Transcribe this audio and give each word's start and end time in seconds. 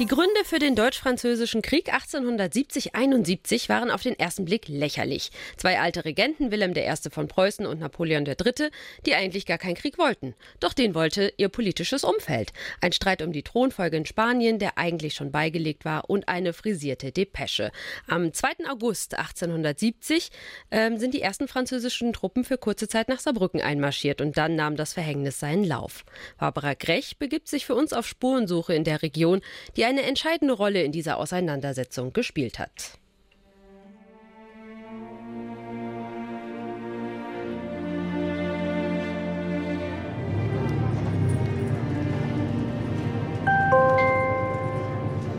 Die 0.00 0.06
Gründe 0.06 0.46
für 0.46 0.58
den 0.58 0.76
Deutsch-Französischen 0.76 1.60
Krieg 1.60 1.92
1870-71 1.92 3.68
waren 3.68 3.90
auf 3.90 4.00
den 4.02 4.18
ersten 4.18 4.46
Blick 4.46 4.66
lächerlich. 4.66 5.30
Zwei 5.58 5.78
alte 5.78 6.06
Regenten, 6.06 6.50
Wilhelm 6.50 6.72
I. 6.74 7.10
von 7.10 7.28
Preußen 7.28 7.66
und 7.66 7.80
Napoleon 7.80 8.24
III., 8.24 8.70
die 9.04 9.14
eigentlich 9.14 9.44
gar 9.44 9.58
keinen 9.58 9.74
Krieg 9.74 9.98
wollten. 9.98 10.34
Doch 10.58 10.72
den 10.72 10.94
wollte 10.94 11.34
ihr 11.36 11.50
politisches 11.50 12.02
Umfeld. 12.02 12.54
Ein 12.80 12.92
Streit 12.92 13.20
um 13.20 13.30
die 13.30 13.42
Thronfolge 13.42 13.98
in 13.98 14.06
Spanien, 14.06 14.58
der 14.58 14.78
eigentlich 14.78 15.12
schon 15.12 15.32
beigelegt 15.32 15.84
war, 15.84 16.08
und 16.08 16.30
eine 16.30 16.54
frisierte 16.54 17.12
Depesche. 17.12 17.70
Am 18.08 18.32
2. 18.32 18.70
August 18.70 19.18
1870 19.18 20.30
ähm, 20.70 20.96
sind 20.96 21.12
die 21.12 21.20
ersten 21.20 21.46
französischen 21.46 22.14
Truppen 22.14 22.44
für 22.44 22.56
kurze 22.56 22.88
Zeit 22.88 23.10
nach 23.10 23.20
Saarbrücken 23.20 23.60
einmarschiert 23.60 24.22
und 24.22 24.38
dann 24.38 24.56
nahm 24.56 24.76
das 24.76 24.94
Verhängnis 24.94 25.40
seinen 25.40 25.64
Lauf. 25.64 26.06
Barbara 26.38 26.72
Grech 26.72 27.18
begibt 27.18 27.48
sich 27.48 27.66
für 27.66 27.74
uns 27.74 27.92
auf 27.92 28.06
Spurensuche 28.06 28.72
in 28.72 28.84
der 28.84 29.02
Region, 29.02 29.42
die 29.76 29.89
eine 29.90 30.02
entscheidende 30.02 30.54
Rolle 30.54 30.84
in 30.84 30.92
dieser 30.92 31.18
Auseinandersetzung 31.18 32.12
gespielt 32.12 32.60
hat. 32.60 32.92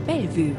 Bellevue. 0.05 0.53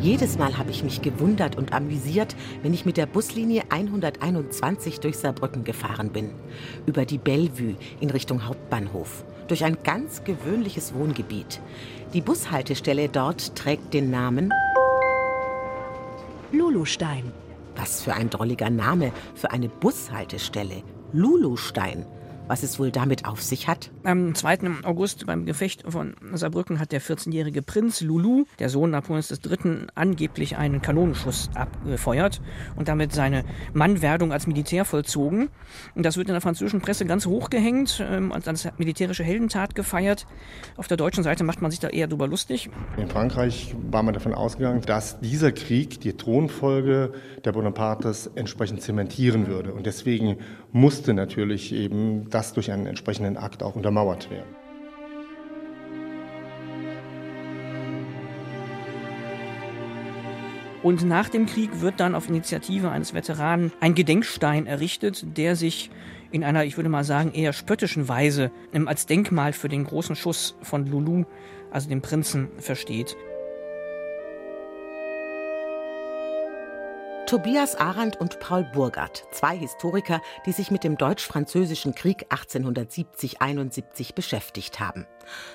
Jedes 0.00 0.38
Mal 0.38 0.56
habe 0.56 0.70
ich 0.70 0.82
mich 0.82 1.02
gewundert 1.02 1.56
und 1.56 1.74
amüsiert, 1.74 2.34
wenn 2.62 2.72
ich 2.72 2.86
mit 2.86 2.96
der 2.96 3.04
Buslinie 3.04 3.64
121 3.68 5.00
durch 5.00 5.18
Saarbrücken 5.18 5.64
gefahren 5.64 6.08
bin. 6.08 6.30
Über 6.86 7.04
die 7.04 7.18
Bellevue 7.18 7.76
in 8.00 8.08
Richtung 8.08 8.46
Hauptbahnhof. 8.46 9.24
Durch 9.50 9.64
ein 9.64 9.78
ganz 9.82 10.22
gewöhnliches 10.22 10.94
Wohngebiet. 10.94 11.60
Die 12.14 12.20
Bushaltestelle 12.20 13.08
dort 13.08 13.56
trägt 13.56 13.92
den 13.94 14.08
Namen 14.08 14.52
Lulustein. 16.52 17.32
Was 17.74 18.00
für 18.00 18.14
ein 18.14 18.30
drolliger 18.30 18.70
Name 18.70 19.10
für 19.34 19.50
eine 19.50 19.68
Bushaltestelle. 19.68 20.84
Lulustein 21.12 22.06
was 22.50 22.64
es 22.64 22.80
wohl 22.80 22.90
damit 22.90 23.26
auf 23.26 23.40
sich 23.40 23.68
hat? 23.68 23.92
Am 24.02 24.34
2. 24.34 24.82
August 24.82 25.24
beim 25.24 25.46
Gefecht 25.46 25.84
von 25.86 26.16
Saarbrücken 26.32 26.80
hat 26.80 26.90
der 26.90 27.00
14-jährige 27.00 27.62
Prinz 27.62 28.00
Lulu, 28.00 28.44
der 28.58 28.68
Sohn 28.68 28.90
Napoleons 28.90 29.30
III., 29.30 29.86
angeblich 29.94 30.56
einen 30.56 30.82
Kanonenschuss 30.82 31.48
abgefeuert 31.54 32.42
und 32.74 32.88
damit 32.88 33.12
seine 33.12 33.44
Mannwerdung 33.72 34.32
als 34.32 34.48
Militär 34.48 34.84
vollzogen. 34.84 35.48
Und 35.94 36.04
das 36.04 36.16
wird 36.16 36.26
in 36.26 36.34
der 36.34 36.40
französischen 36.40 36.80
Presse 36.80 37.06
ganz 37.06 37.24
hochgehängt 37.24 38.04
ähm, 38.04 38.32
und 38.32 38.48
als 38.48 38.68
militärische 38.78 39.22
Heldentat 39.22 39.76
gefeiert. 39.76 40.26
Auf 40.76 40.88
der 40.88 40.96
deutschen 40.96 41.22
Seite 41.22 41.44
macht 41.44 41.62
man 41.62 41.70
sich 41.70 41.78
da 41.78 41.86
eher 41.86 42.08
drüber 42.08 42.26
lustig. 42.26 42.68
In 42.96 43.06
Frankreich 43.06 43.76
war 43.92 44.02
man 44.02 44.12
davon 44.12 44.34
ausgegangen, 44.34 44.80
dass 44.80 45.20
dieser 45.20 45.52
Krieg 45.52 46.00
die 46.00 46.16
Thronfolge 46.16 47.12
der 47.44 47.52
Bonapartes 47.52 48.28
entsprechend 48.34 48.82
zementieren 48.82 49.46
würde. 49.46 49.72
Und 49.72 49.86
deswegen 49.86 50.38
musste 50.72 51.14
natürlich 51.14 51.72
eben 51.72 52.28
das 52.30 52.52
durch 52.52 52.70
einen 52.70 52.86
entsprechenden 52.86 53.36
Akt 53.36 53.62
auch 53.62 53.76
untermauert 53.76 54.30
werden. 54.30 54.54
Und 60.82 61.04
nach 61.04 61.28
dem 61.28 61.44
Krieg 61.44 61.82
wird 61.82 62.00
dann 62.00 62.14
auf 62.14 62.28
Initiative 62.28 62.90
eines 62.90 63.12
Veteranen 63.12 63.70
ein 63.80 63.94
Gedenkstein 63.94 64.66
errichtet, 64.66 65.36
der 65.36 65.54
sich 65.54 65.90
in 66.30 66.42
einer, 66.42 66.64
ich 66.64 66.76
würde 66.76 66.88
mal 66.88 67.04
sagen, 67.04 67.32
eher 67.32 67.52
spöttischen 67.52 68.08
Weise 68.08 68.50
als 68.86 69.06
Denkmal 69.06 69.52
für 69.52 69.68
den 69.68 69.84
großen 69.84 70.16
Schuss 70.16 70.56
von 70.62 70.86
Lulu, 70.86 71.24
also 71.70 71.88
dem 71.88 72.00
Prinzen, 72.00 72.48
versteht. 72.58 73.16
Tobias 77.30 77.76
Arendt 77.76 78.20
und 78.20 78.40
Paul 78.40 78.64
Burgert, 78.64 79.24
zwei 79.30 79.56
Historiker, 79.56 80.20
die 80.46 80.50
sich 80.50 80.72
mit 80.72 80.82
dem 80.82 80.98
Deutsch-Französischen 80.98 81.94
Krieg 81.94 82.26
1870-71 82.28 84.16
beschäftigt 84.16 84.80
haben. 84.80 85.06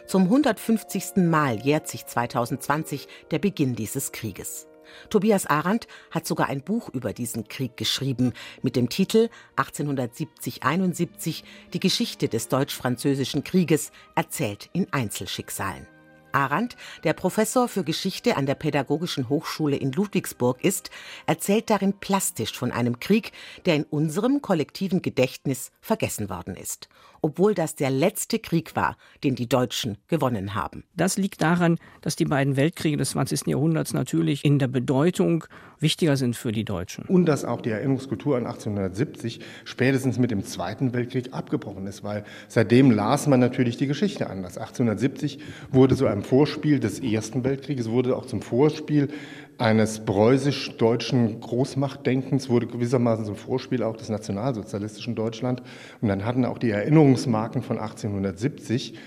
Zum 0.07 0.21
150. 0.21 1.17
Mal 1.17 1.59
jährt 1.59 1.89
sich 1.89 2.05
2020 2.05 3.09
der 3.29 3.39
Beginn 3.39 3.75
dieses 3.75 4.13
Krieges. 4.13 4.69
Tobias 5.09 5.47
Arendt 5.47 5.87
hat 6.11 6.25
sogar 6.25 6.47
ein 6.47 6.61
Buch 6.61 6.87
über 6.93 7.11
diesen 7.11 7.49
Krieg 7.49 7.75
geschrieben 7.75 8.31
mit 8.61 8.77
dem 8.77 8.87
Titel 8.87 9.27
1870-71 9.57 11.43
Die 11.73 11.81
Geschichte 11.81 12.29
des 12.29 12.47
Deutsch-Französischen 12.47 13.43
Krieges 13.43 13.91
erzählt 14.15 14.69
in 14.71 14.87
Einzelschicksalen. 14.93 15.87
Arendt, 16.35 16.75
der 17.03 17.13
Professor 17.13 17.67
für 17.67 17.83
Geschichte 17.83 18.35
an 18.37 18.45
der 18.45 18.55
Pädagogischen 18.55 19.29
Hochschule 19.29 19.77
in 19.77 19.91
Ludwigsburg 19.91 20.63
ist, 20.63 20.91
erzählt 21.25 21.69
darin 21.69 21.93
plastisch 21.93 22.57
von 22.57 22.71
einem 22.71 22.99
Krieg, 22.99 23.31
der 23.65 23.75
in 23.75 23.83
unserem 23.85 24.41
kollektiven 24.41 25.01
Gedächtnis 25.01 25.71
vergessen 25.81 26.29
worden 26.29 26.55
ist 26.55 26.89
obwohl 27.25 27.55
das 27.55 27.73
der 27.73 27.89
letzte 27.89 28.37
Krieg 28.37 28.75
war, 28.75 28.97
den 29.23 29.33
die 29.33 29.49
Deutschen 29.49 29.97
gewonnen 30.09 30.53
haben. 30.53 30.83
Das 30.95 31.17
liegt 31.17 31.41
daran, 31.41 31.79
dass 32.01 32.15
die 32.15 32.25
beiden 32.25 32.55
Weltkriege 32.55 32.97
des 32.97 33.09
20. 33.09 33.47
Jahrhunderts 33.47 33.93
natürlich 33.93 34.45
in 34.45 34.59
der 34.59 34.67
Bedeutung 34.67 35.43
wichtiger 35.79 36.17
sind 36.17 36.35
für 36.35 36.51
die 36.51 36.65
Deutschen. 36.65 37.05
Und 37.05 37.25
dass 37.25 37.43
auch 37.43 37.61
die 37.61 37.71
Erinnerungskultur 37.71 38.37
an 38.37 38.45
1870 38.45 39.39
spätestens 39.63 40.19
mit 40.19 40.29
dem 40.29 40.43
Zweiten 40.43 40.93
Weltkrieg 40.93 41.33
abgebrochen 41.33 41.87
ist, 41.87 42.03
weil 42.03 42.25
seitdem 42.47 42.91
las 42.91 43.25
man 43.25 43.39
natürlich 43.39 43.77
die 43.77 43.87
Geschichte 43.87 44.29
anders. 44.29 44.59
1870 44.59 45.39
wurde 45.71 45.95
so 45.95 46.05
ein 46.05 46.21
Vorspiel 46.21 46.79
des 46.79 46.99
Ersten 46.99 47.43
Weltkrieges, 47.43 47.89
wurde 47.89 48.15
auch 48.15 48.27
zum 48.27 48.43
Vorspiel 48.43 49.09
eines 49.57 50.03
preußisch-deutschen 50.03 51.39
Großmachtdenkens 51.39 52.49
wurde 52.49 52.67
gewissermaßen 52.67 53.25
zum 53.25 53.35
Vorspiel 53.35 53.83
auch 53.83 53.95
des 53.95 54.09
nationalsozialistischen 54.09 55.15
Deutschland. 55.15 55.61
Und 56.01 56.09
dann 56.09 56.25
hatten 56.25 56.45
auch 56.45 56.57
die 56.57 56.71
Erinnerungsmarken 56.71 57.61
von 57.61 57.77
1870 57.79 58.97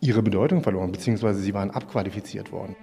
ihre 0.00 0.22
Bedeutung 0.22 0.62
verloren, 0.62 0.92
beziehungsweise 0.92 1.40
sie 1.40 1.54
waren 1.54 1.70
abqualifiziert 1.70 2.52
worden. 2.52 2.76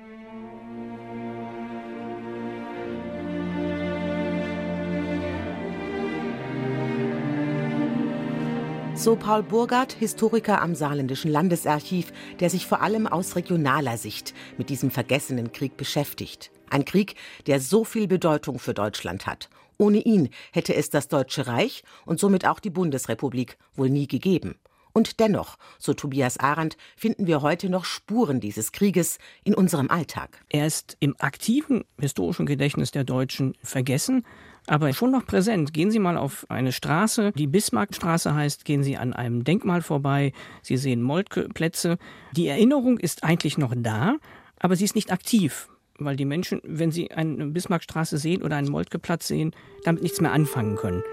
So 8.95 9.15
Paul 9.15 9.41
Burgard, 9.41 9.93
Historiker 9.93 10.61
am 10.61 10.75
Saarländischen 10.75 11.31
Landesarchiv, 11.31 12.13
der 12.39 12.51
sich 12.51 12.67
vor 12.67 12.81
allem 12.81 13.07
aus 13.07 13.35
regionaler 13.35 13.97
Sicht 13.97 14.35
mit 14.59 14.69
diesem 14.69 14.91
vergessenen 14.91 15.51
Krieg 15.51 15.75
beschäftigt. 15.75 16.51
Ein 16.71 16.85
Krieg, 16.85 17.15
der 17.47 17.59
so 17.59 17.83
viel 17.83 18.07
Bedeutung 18.07 18.57
für 18.57 18.73
Deutschland 18.73 19.27
hat. 19.27 19.49
Ohne 19.77 19.97
ihn 19.97 20.29
hätte 20.51 20.73
es 20.73 20.89
das 20.89 21.07
Deutsche 21.07 21.47
Reich 21.47 21.83
und 22.05 22.19
somit 22.19 22.45
auch 22.45 22.59
die 22.59 22.69
Bundesrepublik 22.69 23.57
wohl 23.75 23.89
nie 23.89 24.07
gegeben. 24.07 24.55
Und 24.93 25.19
dennoch, 25.19 25.57
so 25.79 25.93
Tobias 25.93 26.37
Arendt, 26.37 26.77
finden 26.95 27.27
wir 27.27 27.41
heute 27.41 27.69
noch 27.69 27.85
Spuren 27.85 28.39
dieses 28.39 28.71
Krieges 28.71 29.19
in 29.43 29.53
unserem 29.53 29.89
Alltag. 29.89 30.43
Er 30.49 30.67
ist 30.67 30.97
im 30.99 31.15
aktiven 31.19 31.83
historischen 31.99 32.45
Gedächtnis 32.45 32.91
der 32.91 33.05
Deutschen 33.05 33.55
vergessen, 33.63 34.25
aber 34.67 34.93
schon 34.93 35.11
noch 35.11 35.25
präsent. 35.25 35.73
Gehen 35.73 35.91
Sie 35.91 35.99
mal 35.99 36.17
auf 36.17 36.45
eine 36.49 36.71
Straße, 36.71 37.31
die 37.33 37.47
Bismarckstraße 37.47 38.33
heißt, 38.33 38.65
gehen 38.65 38.83
Sie 38.83 38.97
an 38.97 39.13
einem 39.13 39.43
Denkmal 39.43 39.81
vorbei, 39.81 40.33
Sie 40.61 40.77
sehen 40.77 41.01
Moltkeplätze. 41.01 41.97
Die 42.33 42.47
Erinnerung 42.47 42.97
ist 42.97 43.23
eigentlich 43.23 43.57
noch 43.57 43.73
da, 43.75 44.17
aber 44.59 44.75
sie 44.75 44.85
ist 44.85 44.95
nicht 44.95 45.11
aktiv 45.11 45.70
weil 46.05 46.15
die 46.15 46.25
Menschen, 46.25 46.61
wenn 46.63 46.91
sie 46.91 47.11
eine 47.11 47.47
Bismarckstraße 47.47 48.17
sehen 48.17 48.43
oder 48.43 48.55
einen 48.55 48.69
Moltkeplatz 48.69 49.27
sehen, 49.27 49.51
damit 49.83 50.03
nichts 50.03 50.21
mehr 50.21 50.31
anfangen 50.31 50.75
können. 50.75 51.03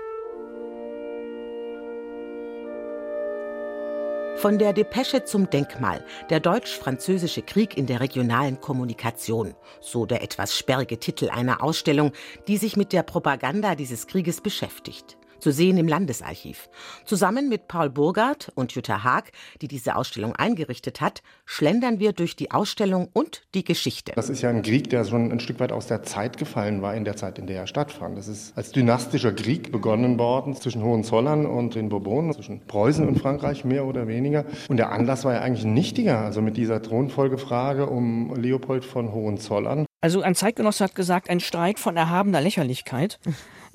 Von 4.38 4.58
der 4.58 4.72
Depesche 4.72 5.24
zum 5.24 5.50
Denkmal, 5.50 6.04
der 6.30 6.38
deutsch-französische 6.38 7.42
Krieg 7.42 7.76
in 7.76 7.86
der 7.86 8.00
regionalen 8.00 8.60
Kommunikation, 8.60 9.54
so 9.80 10.06
der 10.06 10.22
etwas 10.22 10.56
sperrige 10.56 11.00
Titel 11.00 11.28
einer 11.28 11.60
Ausstellung, 11.60 12.12
die 12.46 12.56
sich 12.56 12.76
mit 12.76 12.92
der 12.92 13.02
Propaganda 13.02 13.74
dieses 13.74 14.06
Krieges 14.06 14.40
beschäftigt 14.40 15.17
zu 15.38 15.52
sehen 15.52 15.76
im 15.78 15.88
Landesarchiv. 15.88 16.68
Zusammen 17.04 17.48
mit 17.48 17.68
Paul 17.68 17.90
Burgard 17.90 18.50
und 18.54 18.72
Jutta 18.72 19.04
Haag, 19.04 19.32
die 19.60 19.68
diese 19.68 19.96
Ausstellung 19.96 20.34
eingerichtet 20.36 21.00
hat, 21.00 21.22
schlendern 21.44 21.98
wir 21.98 22.12
durch 22.12 22.36
die 22.36 22.50
Ausstellung 22.50 23.08
und 23.12 23.42
die 23.54 23.64
Geschichte. 23.64 24.12
Das 24.14 24.28
ist 24.28 24.42
ja 24.42 24.50
ein 24.50 24.62
Krieg, 24.62 24.90
der 24.90 25.04
schon 25.04 25.32
ein 25.32 25.40
Stück 25.40 25.60
weit 25.60 25.72
aus 25.72 25.86
der 25.86 26.02
Zeit 26.02 26.36
gefallen 26.36 26.82
war, 26.82 26.94
in 26.94 27.04
der 27.04 27.16
Zeit, 27.16 27.38
in 27.38 27.46
der 27.46 27.60
er 27.60 27.66
stattfand. 27.66 28.18
Das 28.18 28.28
ist 28.28 28.56
als 28.56 28.72
dynastischer 28.72 29.32
Krieg 29.32 29.72
begonnen 29.72 30.18
worden 30.18 30.54
zwischen 30.54 30.82
Hohenzollern 30.82 31.46
und 31.46 31.74
den 31.74 31.88
Bourbonen, 31.88 32.32
zwischen 32.32 32.66
Preußen 32.66 33.06
und 33.06 33.18
Frankreich 33.18 33.64
mehr 33.64 33.84
oder 33.84 34.06
weniger. 34.06 34.44
Und 34.68 34.76
der 34.76 34.92
Anlass 34.92 35.24
war 35.24 35.34
ja 35.34 35.40
eigentlich 35.40 35.64
ein 35.64 35.74
nichtiger, 35.74 36.18
also 36.20 36.40
mit 36.42 36.56
dieser 36.56 36.82
Thronfolgefrage 36.82 37.86
um 37.86 38.34
Leopold 38.34 38.84
von 38.84 39.12
Hohenzollern. 39.12 39.86
Also 40.00 40.22
ein 40.22 40.34
Zeitgenosse 40.34 40.84
hat 40.84 40.94
gesagt, 40.94 41.28
ein 41.28 41.40
Streit 41.40 41.78
von 41.78 41.96
erhabener 41.96 42.40
Lächerlichkeit. 42.40 43.18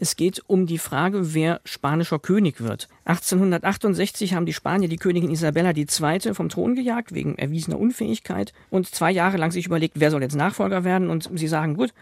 Es 0.04 0.18
geht 0.18 0.44
um 0.48 0.66
die 0.66 0.80
Frage, 0.80 1.34
wer 1.34 1.62
spanischer 1.64 2.20
König 2.20 2.60
wird. 2.60 2.90
1868 3.06 4.34
haben 4.34 4.46
die 4.46 4.52
Spanier 4.52 4.90
die 4.90 4.98
Königin 4.98 5.32
Isabella 5.32 5.72
II. 5.74 6.34
vom 6.34 6.50
Thron 6.50 6.76
gejagt, 6.76 7.14
wegen 7.14 7.38
erwiesener 7.38 7.80
Unfähigkeit. 7.80 8.52
Und 8.70 8.94
zwei 8.94 9.12
Jahre 9.12 9.38
lang 9.38 9.52
sich 9.52 9.66
überlegt, 9.66 10.02
wer 10.02 10.12
soll 10.12 10.22
jetzt 10.22 10.36
Nachfolger 10.36 10.84
werden. 10.84 11.10
Und 11.10 11.30
sie 11.34 11.48
sagen, 11.48 11.76
gut, 11.76 11.94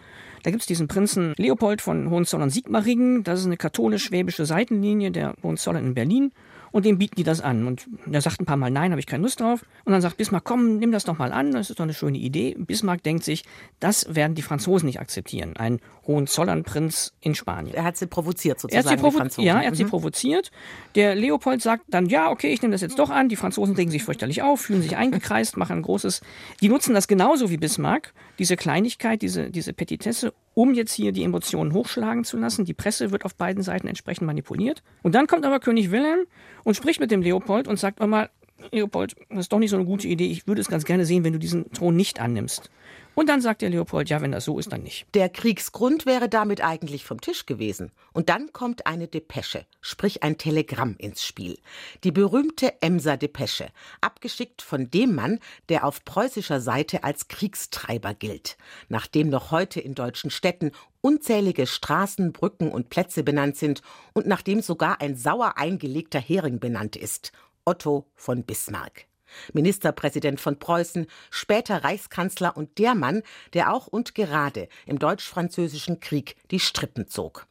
da 0.41 0.49
gibt 0.49 0.61
es 0.61 0.65
diesen 0.65 0.87
Prinzen 0.87 1.35
Leopold 1.37 1.79
von 1.79 2.09
Hohenzollern-Sigmaringen. 2.09 3.23
Das 3.23 3.39
ist 3.39 3.45
eine 3.45 3.57
katholisch-schwäbische 3.57 4.47
Seitenlinie 4.47 5.11
der 5.11 5.35
Hohenzollern 5.43 5.85
in 5.85 5.93
Berlin 5.93 6.31
und 6.71 6.85
dem 6.85 6.97
bieten 6.97 7.15
die 7.15 7.23
das 7.23 7.41
an. 7.41 7.67
Und 7.67 7.87
er 8.11 8.21
sagt 8.21 8.41
ein 8.41 8.45
paar 8.45 8.57
Mal, 8.57 8.71
nein, 8.71 8.91
habe 8.91 8.99
ich 8.99 9.05
keine 9.05 9.23
Lust 9.23 9.39
drauf. 9.39 9.63
Und 9.85 9.91
dann 9.91 10.01
sagt 10.01 10.17
Bismarck, 10.17 10.43
komm, 10.43 10.77
nimm 10.77 10.91
das 10.91 11.03
doch 11.03 11.17
mal 11.17 11.31
an, 11.31 11.51
das 11.51 11.69
ist 11.69 11.79
doch 11.79 11.83
eine 11.83 11.93
schöne 11.93 12.17
Idee. 12.17 12.55
Bismarck 12.57 13.03
denkt 13.03 13.23
sich, 13.23 13.43
das 13.79 14.13
werden 14.13 14.35
die 14.35 14.41
Franzosen 14.41 14.87
nicht 14.87 14.99
akzeptieren. 14.99 15.55
Ein 15.57 15.79
Hohenzollernprinz 16.07 17.13
in 17.21 17.35
Spanien. 17.35 17.75
Er 17.75 17.83
hat 17.83 17.97
sie 17.97 18.07
provoziert 18.07 18.59
sozusagen, 18.59 18.85
er 18.85 18.91
hat 18.91 18.97
sie 18.97 19.01
provo 19.01 19.17
Franzosen. 19.17 19.43
Ja, 19.43 19.59
er 19.59 19.67
hat 19.67 19.73
mhm. 19.73 19.77
sie 19.77 19.85
provoziert. 19.85 20.51
Der 20.95 21.15
Leopold 21.15 21.61
sagt 21.61 21.85
dann, 21.89 22.07
ja, 22.07 22.29
okay, 22.29 22.51
ich 22.53 22.61
nehme 22.61 22.73
das 22.73 22.81
jetzt 22.81 22.99
doch 22.99 23.09
an. 23.09 23.29
Die 23.29 23.35
Franzosen 23.35 23.75
regen 23.75 23.91
sich 23.91 24.03
fürchterlich 24.03 24.41
auf, 24.41 24.61
fühlen 24.61 24.81
sich 24.81 24.97
eingekreist, 24.97 25.57
machen 25.61 25.77
ein 25.77 25.81
großes... 25.81 26.21
Die 26.61 26.69
nutzen 26.69 26.93
das 26.93 27.07
genauso 27.07 27.49
wie 27.49 27.57
Bismarck, 27.57 28.13
diese 28.39 28.55
Kleinigkeit, 28.55 29.21
diese, 29.21 29.51
diese 29.51 29.73
Petitesse, 29.73 30.33
um 30.53 30.73
jetzt 30.73 30.93
hier 30.93 31.11
die 31.11 31.23
Emotionen 31.23 31.73
hochschlagen 31.73 32.23
zu 32.23 32.37
lassen. 32.37 32.65
Die 32.65 32.73
Presse 32.73 33.11
wird 33.11 33.25
auf 33.25 33.35
beiden 33.35 33.63
Seiten 33.63 33.87
entsprechend 33.87 34.27
manipuliert. 34.27 34.83
Und 35.01 35.15
dann 35.15 35.27
kommt 35.27 35.45
aber 35.45 35.59
König 35.59 35.91
Wilhelm 35.91 36.25
und 36.63 36.75
spricht 36.75 36.99
mit 36.99 37.11
dem 37.11 37.21
Leopold 37.21 37.67
und 37.67 37.79
sagt 37.79 37.99
mal, 37.99 38.29
Leopold, 38.71 39.15
das 39.29 39.39
ist 39.39 39.53
doch 39.53 39.59
nicht 39.59 39.71
so 39.71 39.75
eine 39.77 39.85
gute 39.85 40.07
Idee. 40.07 40.29
Ich 40.29 40.47
würde 40.47 40.61
es 40.61 40.67
ganz 40.67 40.85
gerne 40.85 41.05
sehen, 41.05 41.23
wenn 41.23 41.33
du 41.33 41.39
diesen 41.39 41.71
Thron 41.71 41.95
nicht 41.95 42.19
annimmst. 42.19 42.69
Und 43.13 43.27
dann 43.27 43.41
sagt 43.41 43.61
der 43.61 43.69
Leopold, 43.69 44.09
ja, 44.09 44.21
wenn 44.21 44.31
das 44.31 44.45
so 44.45 44.57
ist, 44.57 44.71
dann 44.71 44.83
nicht. 44.83 45.05
Der 45.13 45.29
Kriegsgrund 45.29 46.05
wäre 46.05 46.29
damit 46.29 46.61
eigentlich 46.61 47.03
vom 47.03 47.19
Tisch 47.19 47.45
gewesen. 47.45 47.91
Und 48.13 48.29
dann 48.29 48.53
kommt 48.53 48.87
eine 48.87 49.07
Depesche, 49.07 49.65
sprich 49.81 50.23
ein 50.23 50.37
Telegramm 50.37 50.95
ins 50.97 51.23
Spiel. 51.23 51.57
Die 52.03 52.11
berühmte 52.11 52.81
Emser 52.81 53.17
Depesche, 53.17 53.67
abgeschickt 53.99 54.61
von 54.61 54.89
dem 54.89 55.13
Mann, 55.15 55.39
der 55.69 55.85
auf 55.85 56.05
preußischer 56.05 56.61
Seite 56.61 57.03
als 57.03 57.27
Kriegstreiber 57.27 58.13
gilt, 58.13 58.57
nachdem 58.87 59.29
noch 59.29 59.51
heute 59.51 59.81
in 59.81 59.93
deutschen 59.93 60.31
Städten 60.31 60.71
unzählige 61.01 61.67
Straßen, 61.67 62.31
Brücken 62.31 62.71
und 62.71 62.89
Plätze 62.89 63.23
benannt 63.23 63.57
sind 63.57 63.81
und 64.13 64.27
nachdem 64.27 64.61
sogar 64.61 65.01
ein 65.01 65.15
sauer 65.15 65.57
eingelegter 65.57 66.19
Hering 66.19 66.59
benannt 66.59 66.95
ist. 66.95 67.31
Otto 67.65 68.07
von 68.15 68.43
Bismarck. 68.43 69.10
Ministerpräsident 69.53 70.39
von 70.39 70.59
Preußen, 70.59 71.07
später 71.29 71.83
Reichskanzler 71.83 72.55
und 72.57 72.77
der 72.77 72.95
Mann, 72.95 73.23
der 73.53 73.73
auch 73.73 73.87
und 73.87 74.15
gerade 74.15 74.67
im 74.85 74.99
Deutsch-Französischen 74.99 75.99
Krieg 75.99 76.35
die 76.51 76.59
Strippen 76.59 77.07
zog. 77.07 77.47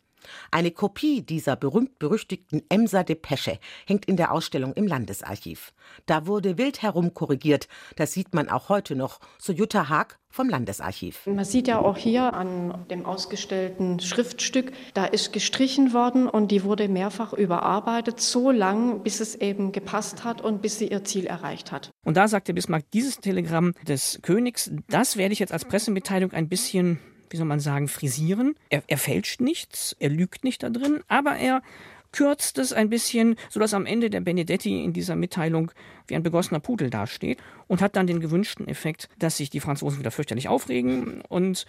Eine 0.51 0.71
Kopie 0.71 1.23
dieser 1.23 1.57
berühmt-berüchtigten 1.57 2.63
Emser 2.69 3.05
Depesche 3.05 3.59
hängt 3.87 4.07
in 4.07 4.17
der 4.17 4.33
Ausstellung 4.33 4.73
im 4.75 4.87
Landesarchiv. 4.87 5.73
Da 6.07 6.27
wurde 6.27 6.59
wild 6.59 6.83
herumkorrigiert, 6.83 7.69
das 7.97 8.13
sieht 8.13 8.35
man 8.35 8.49
auch 8.49 8.69
heute 8.69 8.97
noch, 8.97 9.21
so 9.39 9.53
Jutta 9.53 9.89
Haag 9.89 10.19
vom 10.31 10.49
Landesarchiv. 10.49 11.27
Man 11.27 11.45
sieht 11.45 11.67
ja 11.67 11.81
auch 11.81 11.97
hier 11.97 12.35
an 12.35 12.87
dem 12.89 13.05
ausgestellten 13.05 13.99
Schriftstück, 13.99 14.73
da 14.95 15.05
ist 15.05 15.33
gestrichen 15.33 15.93
worden 15.93 16.29
und 16.29 16.53
die 16.53 16.63
wurde 16.63 16.89
mehrfach 16.89 17.33
überarbeitet, 17.33 18.21
so 18.21 18.51
lang, 18.51 19.03
bis 19.03 19.21
es 19.21 19.35
eben 19.35 19.73
gepasst 19.73 20.25
hat 20.25 20.41
und 20.41 20.63
bis 20.63 20.79
sie 20.79 20.89
ihr 20.89 21.05
Ziel 21.05 21.27
erreicht 21.27 21.73
hat. 21.73 21.91
Und 22.05 22.17
da 22.17 22.29
sagte 22.29 22.55
Bismarck, 22.55 22.85
dieses 22.93 23.19
Telegramm 23.19 23.75
des 23.87 24.21
Königs, 24.23 24.71
das 24.89 25.17
werde 25.17 25.33
ich 25.33 25.41
jetzt 25.41 25.53
als 25.53 25.65
Pressemitteilung 25.65 26.33
ein 26.33 26.49
bisschen 26.49 27.01
wie 27.31 27.37
soll 27.37 27.47
man 27.47 27.61
sagen, 27.61 27.89
frisieren. 27.89 28.55
Er, 28.69 28.83
er 28.87 28.99
fälscht 28.99 29.41
nichts, 29.41 29.97
er 29.99 30.11
lügt 30.11 30.45
nicht 30.45 30.63
da 30.63 30.71
drin, 30.71 31.01
aber 31.09 31.37
er 31.37 31.63
kürzt 32.13 32.59
es 32.59 32.73
ein 32.73 32.91
bisschen, 32.91 33.37
sodass 33.49 33.73
am 33.73 33.87
Ende 33.87 34.11
der 34.11 34.21
Benedetti 34.21 34.85
in 34.85 34.93
dieser 34.93 35.17
Mitteilung 35.17 35.71
wie 36.09 36.17
ein 36.17 36.23
begossener 36.23 36.61
Pudel 36.61 36.91
dasteht 36.91 37.39
und 37.71 37.81
hat 37.81 37.95
dann 37.95 38.09
den 38.09 38.19
gewünschten 38.19 38.67
Effekt, 38.67 39.09
dass 39.21 39.37
sich 39.37 39.49
die 39.49 39.61
Franzosen 39.61 40.01
wieder 40.01 40.11
fürchterlich 40.11 40.49
aufregen 40.49 41.23
und 41.29 41.67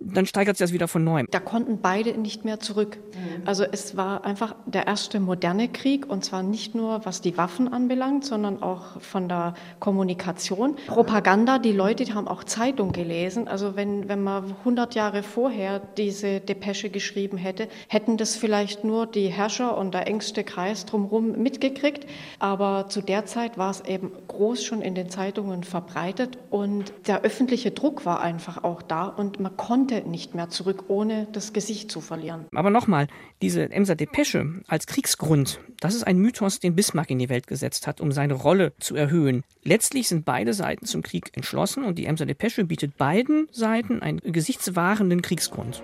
dann 0.00 0.24
steigert 0.24 0.56
sich 0.56 0.64
das 0.64 0.72
wieder 0.72 0.88
von 0.88 1.04
neuem. 1.04 1.26
Da 1.30 1.40
konnten 1.40 1.78
beide 1.80 2.16
nicht 2.18 2.46
mehr 2.46 2.58
zurück. 2.58 2.96
Mhm. 2.96 3.46
Also 3.46 3.64
es 3.70 3.94
war 3.94 4.24
einfach 4.24 4.56
der 4.64 4.86
erste 4.86 5.20
moderne 5.20 5.68
Krieg 5.68 6.08
und 6.08 6.24
zwar 6.24 6.42
nicht 6.42 6.74
nur 6.74 7.04
was 7.04 7.20
die 7.20 7.36
Waffen 7.36 7.70
anbelangt, 7.70 8.24
sondern 8.24 8.62
auch 8.62 8.98
von 9.02 9.28
der 9.28 9.52
Kommunikation. 9.78 10.76
Propaganda, 10.86 11.58
die 11.58 11.72
Leute 11.72 12.04
die 12.06 12.14
haben 12.14 12.28
auch 12.28 12.44
Zeitung 12.44 12.92
gelesen. 12.92 13.46
Also 13.46 13.76
wenn, 13.76 14.08
wenn 14.08 14.22
man 14.22 14.56
100 14.60 14.94
Jahre 14.94 15.22
vorher 15.22 15.80
diese 15.98 16.40
Depesche 16.40 16.88
geschrieben 16.88 17.36
hätte, 17.36 17.68
hätten 17.88 18.16
das 18.16 18.36
vielleicht 18.36 18.84
nur 18.84 19.06
die 19.06 19.28
Herrscher 19.28 19.76
und 19.76 19.92
der 19.92 20.06
engste 20.06 20.44
Kreis 20.44 20.86
drumherum 20.86 21.32
mitgekriegt. 21.32 22.06
Aber 22.38 22.86
zu 22.88 23.02
der 23.02 23.26
Zeit 23.26 23.58
war 23.58 23.70
es 23.70 23.82
eben 23.82 24.12
groß 24.28 24.64
schon 24.64 24.80
in 24.80 24.94
den 24.94 25.10
Zeitungen 25.10 25.41
verbreitet 25.64 26.38
und 26.50 26.92
der 27.06 27.22
öffentliche 27.22 27.70
Druck 27.70 28.06
war 28.06 28.20
einfach 28.20 28.64
auch 28.64 28.82
da 28.82 29.06
und 29.06 29.40
man 29.40 29.56
konnte 29.56 30.08
nicht 30.08 30.34
mehr 30.34 30.48
zurück, 30.48 30.84
ohne 30.88 31.26
das 31.32 31.52
Gesicht 31.52 31.90
zu 31.90 32.00
verlieren. 32.00 32.46
Aber 32.54 32.70
nochmal, 32.70 33.08
diese 33.40 33.70
Emser 33.70 33.94
Depesche 33.94 34.62
als 34.66 34.86
Kriegsgrund, 34.86 35.60
das 35.80 35.94
ist 35.94 36.04
ein 36.04 36.18
Mythos, 36.18 36.60
den 36.60 36.74
Bismarck 36.74 37.10
in 37.10 37.18
die 37.18 37.28
Welt 37.28 37.46
gesetzt 37.46 37.86
hat, 37.86 38.00
um 38.00 38.12
seine 38.12 38.34
Rolle 38.34 38.72
zu 38.78 38.94
erhöhen. 38.94 39.42
Letztlich 39.62 40.08
sind 40.08 40.24
beide 40.24 40.54
Seiten 40.54 40.86
zum 40.86 41.02
Krieg 41.02 41.30
entschlossen 41.34 41.84
und 41.84 41.98
die 41.98 42.06
Emser 42.06 42.26
Depesche 42.26 42.64
bietet 42.64 42.96
beiden 42.96 43.48
Seiten 43.50 44.02
einen 44.02 44.20
gesichtswahrenden 44.20 45.22
Kriegsgrund. 45.22 45.82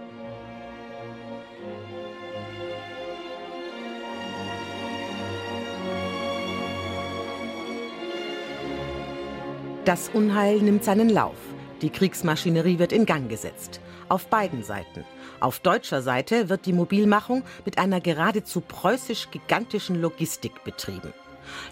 Das 9.89 10.11
Unheil 10.11 10.59
nimmt 10.59 10.85
seinen 10.85 11.09
Lauf. 11.09 11.39
Die 11.81 11.89
Kriegsmaschinerie 11.89 12.79
wird 12.79 12.93
in 12.93 13.07
Gang 13.07 13.31
gesetzt. 13.31 13.81
Auf 14.11 14.27
beiden 14.27 14.63
Seiten. 14.63 15.03
Auf 15.41 15.61
deutscher 15.61 16.03
Seite 16.03 16.51
wird 16.51 16.67
die 16.67 16.75
Mobilmachung 16.75 17.43
mit 17.65 17.79
einer 17.79 18.03
geradezu 18.03 18.61
preußisch 18.61 19.31
gigantischen 19.31 19.99
Logistik 19.99 20.63
betrieben. 20.63 21.15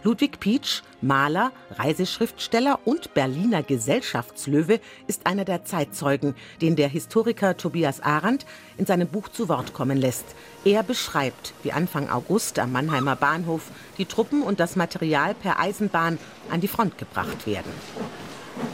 Ludwig 0.03 0.41
Pietsch, 0.41 0.83
Maler, 1.01 1.53
Reiseschriftsteller 1.71 2.81
und 2.85 3.15
Berliner 3.15 3.63
Gesellschaftslöwe, 3.63 4.81
ist 5.07 5.27
einer 5.27 5.45
der 5.45 5.65
Zeitzeugen, 5.65 6.35
den 6.61 6.77
der 6.77 6.89
Historiker 6.89 7.57
Tobias 7.57 8.01
Arendt 8.01 8.47
in 8.79 8.87
seinem 8.87 9.09
Buch 9.09 9.29
zu 9.29 9.49
Wort 9.49 9.73
kommen 9.73 9.99
lässt. 9.99 10.27
Er 10.65 10.83
beschreibt, 10.83 11.55
wie 11.63 11.73
Anfang 11.73 12.09
August 12.09 12.59
am 12.59 12.73
Mannheimer 12.73 13.17
Bahnhof 13.17 13.71
die 13.99 14.07
Truppen 14.07 14.43
und 14.43 14.61
das 14.61 14.77
Material 14.77 15.35
per 15.35 15.61
Eisenbahn 15.61 16.19
an 16.51 16.61
die 16.61 16.69
Front 16.69 16.99
gebracht 16.99 17.47
werden. 17.47 17.73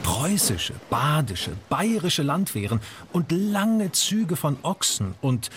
Preußische, 0.02 0.74
badische, 0.90 1.52
bayerische 1.68 2.22
Landwehren 2.22 2.80
und 3.12 3.32
lange 3.32 3.92
Züge 3.92 4.36
von 4.36 4.56
Ochsen 4.62 5.14
und 5.20 5.50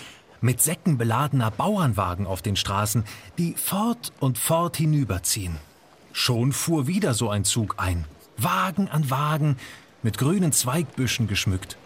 mit 0.46 0.62
Säcken 0.62 1.00
beladener 1.00 1.50
Bauernwagen 1.50 2.28
auf 2.28 2.44
den 2.44 2.56
Straßen, 2.56 3.04
die 3.40 3.56
fort 3.56 4.14
und 4.20 4.38
fort 4.38 4.78
hinüberziehen. 4.78 5.58
Schon 6.14 6.54
fuhr 6.54 6.86
wieder 6.86 7.16
so 7.16 7.32
ein 7.32 7.44
Zug 7.46 7.76
ein, 7.78 8.06
Wagen 8.38 8.88
an 8.88 9.10
Wagen, 9.10 9.58
mit 10.04 10.20
grünen 10.20 10.52
Zweigbüschen 10.52 11.28
geschmückt. 11.28 11.78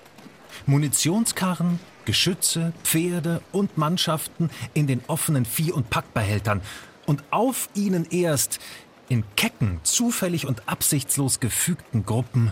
Munitionskarren, 0.66 1.80
Geschütze, 2.04 2.74
Pferde 2.84 3.42
und 3.54 3.78
Mannschaften 3.78 4.50
in 4.74 4.88
den 4.88 5.02
offenen 5.08 5.46
Vieh- 5.46 5.72
und 5.72 5.90
Packbehältern 5.90 6.60
und 7.06 7.24
auf 7.32 7.70
ihnen 7.76 8.06
erst 8.12 8.60
in 9.08 9.24
kecken, 9.38 9.80
zufällig 9.84 10.46
und 10.46 10.68
absichtslos 10.68 11.40
gefügten 11.40 12.06
Gruppen 12.06 12.52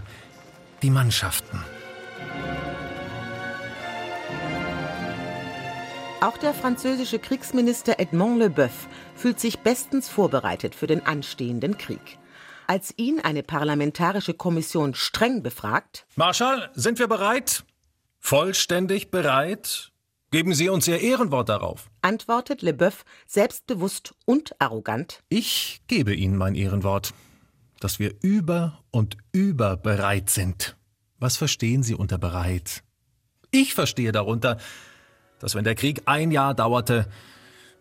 die 0.82 0.90
Mannschaften. 0.90 1.60
Auch 6.20 6.38
der 6.38 6.56
französische 6.56 7.20
Kriegsminister 7.20 8.00
Edmond 8.00 8.40
Leboeuf 8.40 8.88
fühlt 9.16 9.40
sich 9.40 9.60
bestens 9.60 10.10
vorbereitet 10.10 10.74
für 10.74 10.88
den 10.88 11.06
anstehenden 11.06 11.78
Krieg. 11.78 12.18
Als 12.66 12.92
ihn 12.98 13.20
eine 13.20 13.44
parlamentarische 13.44 14.34
Kommission 14.34 14.96
streng 14.96 15.44
befragt, 15.44 16.08
Marschall, 16.16 16.72
sind 16.74 16.98
wir 16.98 17.08
bereit? 17.08 17.66
Vollständig 18.20 19.12
bereit? 19.12 19.92
Geben 20.32 20.56
Sie 20.56 20.70
uns 20.70 20.88
Ihr 20.88 21.00
Ehrenwort 21.00 21.50
darauf. 21.50 21.88
Antwortet 22.02 22.64
Leboeuf 22.64 23.06
selbstbewusst 23.28 24.16
und 24.26 24.60
arrogant. 24.60 25.22
Ich 25.30 25.82
gebe 25.86 26.16
Ihnen 26.16 26.36
mein 26.36 26.56
Ehrenwort, 26.56 27.14
dass 27.80 28.00
wir 28.00 28.16
über 28.24 28.84
und 28.90 29.18
über 29.32 29.78
bereit 29.78 30.32
sind. 30.32 30.76
Was 31.20 31.38
verstehen 31.38 31.84
Sie 31.84 31.94
unter 31.94 32.18
bereit? 32.18 32.84
Ich 33.52 33.76
verstehe 33.76 34.12
darunter, 34.12 34.58
dass 35.40 35.56
wenn 35.56 35.64
der 35.64 35.76
Krieg 35.76 36.04
ein 36.06 36.32
Jahr 36.32 36.54
dauerte, 36.54 37.08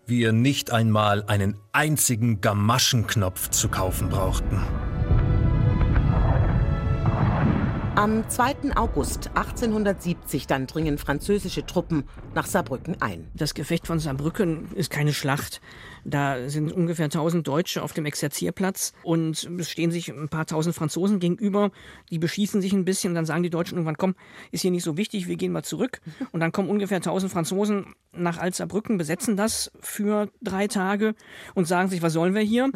wir 0.07 0.33
nicht 0.33 0.71
einmal 0.71 1.25
einen 1.27 1.59
einzigen 1.73 2.41
Gamaschenknopf 2.41 3.51
zu 3.51 3.69
kaufen 3.69 4.09
brauchten. 4.09 4.61
Am 7.97 8.29
2. 8.29 8.77
August 8.77 9.31
1870 9.37 10.47
dann 10.47 10.67
dringen 10.67 10.99
französische 10.99 11.65
Truppen 11.65 12.05
nach 12.35 12.45
Saarbrücken 12.45 13.01
ein. 13.01 13.27
Das 13.33 13.55
Gefecht 13.55 13.87
von 13.87 13.99
Saarbrücken 13.99 14.71
ist 14.75 14.91
keine 14.91 15.15
Schlacht. 15.15 15.63
Da 16.05 16.51
sind 16.51 16.71
ungefähr 16.73 17.07
1000 17.07 17.49
Deutsche 17.49 17.83
auf 17.83 17.95
dem 17.95 18.05
Exerzierplatz 18.05 18.93
und 19.03 19.49
es 19.59 19.71
stehen 19.71 19.91
sich 19.91 20.11
ein 20.11 20.29
paar 20.29 20.45
tausend 20.45 20.77
Franzosen 20.77 21.21
gegenüber. 21.21 21.71
Die 22.11 22.19
beschießen 22.19 22.61
sich 22.61 22.75
ein 22.75 22.85
bisschen, 22.85 23.15
dann 23.15 23.25
sagen 23.25 23.43
die 23.43 23.49
Deutschen 23.49 23.79
irgendwann, 23.79 23.97
komm, 23.97 24.15
ist 24.53 24.61
hier 24.61 24.73
nicht 24.73 24.85
so 24.85 24.99
wichtig, 24.99 25.27
wir 25.27 25.37
gehen 25.37 25.53
mal 25.53 25.65
zurück. 25.65 26.03
Und 26.33 26.41
dann 26.41 26.53
kommen 26.53 26.69
ungefähr 26.69 26.99
1000 26.99 27.33
Franzosen 27.33 27.95
nach 28.13 28.37
Alt-Saarbrücken, 28.37 28.99
besetzen 28.99 29.39
das 29.39 29.73
für 29.81 30.29
drei 30.43 30.67
Tage 30.69 31.15
und 31.55 31.67
sagen 31.67 31.89
sich, 31.89 32.03
was 32.03 32.13
sollen 32.13 32.35
wir 32.35 32.43
hier? 32.43 32.71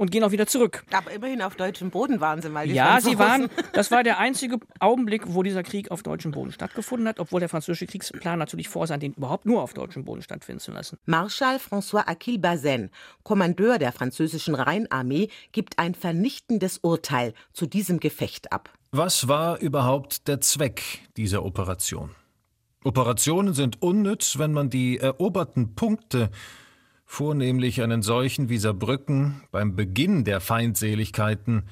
Und 0.00 0.10
gehen 0.10 0.24
auch 0.24 0.30
wieder 0.30 0.46
zurück. 0.46 0.82
Aber 0.92 1.10
immerhin 1.10 1.42
auf 1.42 1.56
deutschem 1.56 1.90
Boden 1.90 2.22
waren 2.22 2.40
sie 2.40 2.48
mal. 2.48 2.66
ja, 2.70 2.92
Franzosen. 2.92 3.10
sie 3.12 3.18
waren. 3.18 3.50
Das 3.74 3.90
war 3.90 4.02
der 4.02 4.18
einzige 4.18 4.58
Augenblick, 4.78 5.24
wo 5.26 5.42
dieser 5.42 5.62
Krieg 5.62 5.90
auf 5.90 6.02
deutschem 6.02 6.32
Boden 6.32 6.52
stattgefunden 6.52 7.06
hat, 7.06 7.20
obwohl 7.20 7.40
der 7.40 7.50
französische 7.50 7.86
Kriegsplan 7.86 8.38
natürlich 8.38 8.70
vorsah, 8.70 8.96
den 8.96 9.12
überhaupt 9.12 9.44
nur 9.44 9.60
auf 9.60 9.74
deutschem 9.74 10.06
Boden 10.06 10.22
stattfinden 10.22 10.60
zu 10.60 10.72
lassen. 10.72 10.96
Marschall 11.04 11.56
François 11.56 12.08
Aquil 12.08 12.38
Bazaine, 12.38 12.88
Kommandeur 13.24 13.78
der 13.78 13.92
französischen 13.92 14.54
Rheinarmee, 14.54 15.28
gibt 15.52 15.78
ein 15.78 15.94
vernichtendes 15.94 16.78
Urteil 16.78 17.34
zu 17.52 17.66
diesem 17.66 18.00
Gefecht 18.00 18.52
ab. 18.52 18.70
Was 18.92 19.28
war 19.28 19.60
überhaupt 19.60 20.28
der 20.28 20.40
Zweck 20.40 20.82
dieser 21.18 21.44
Operation? 21.44 22.14
Operationen 22.84 23.52
sind 23.52 23.82
unnütz, 23.82 24.38
wenn 24.38 24.54
man 24.54 24.70
die 24.70 24.96
eroberten 24.96 25.74
Punkte 25.74 26.30
vornehmlich 27.10 27.82
einen 27.82 28.02
solchen 28.02 28.48
wie 28.48 28.58
Saarbrücken 28.58 29.42
beim 29.50 29.74
Beginn 29.74 30.22
der 30.22 30.40
Feindseligkeiten 30.40 31.64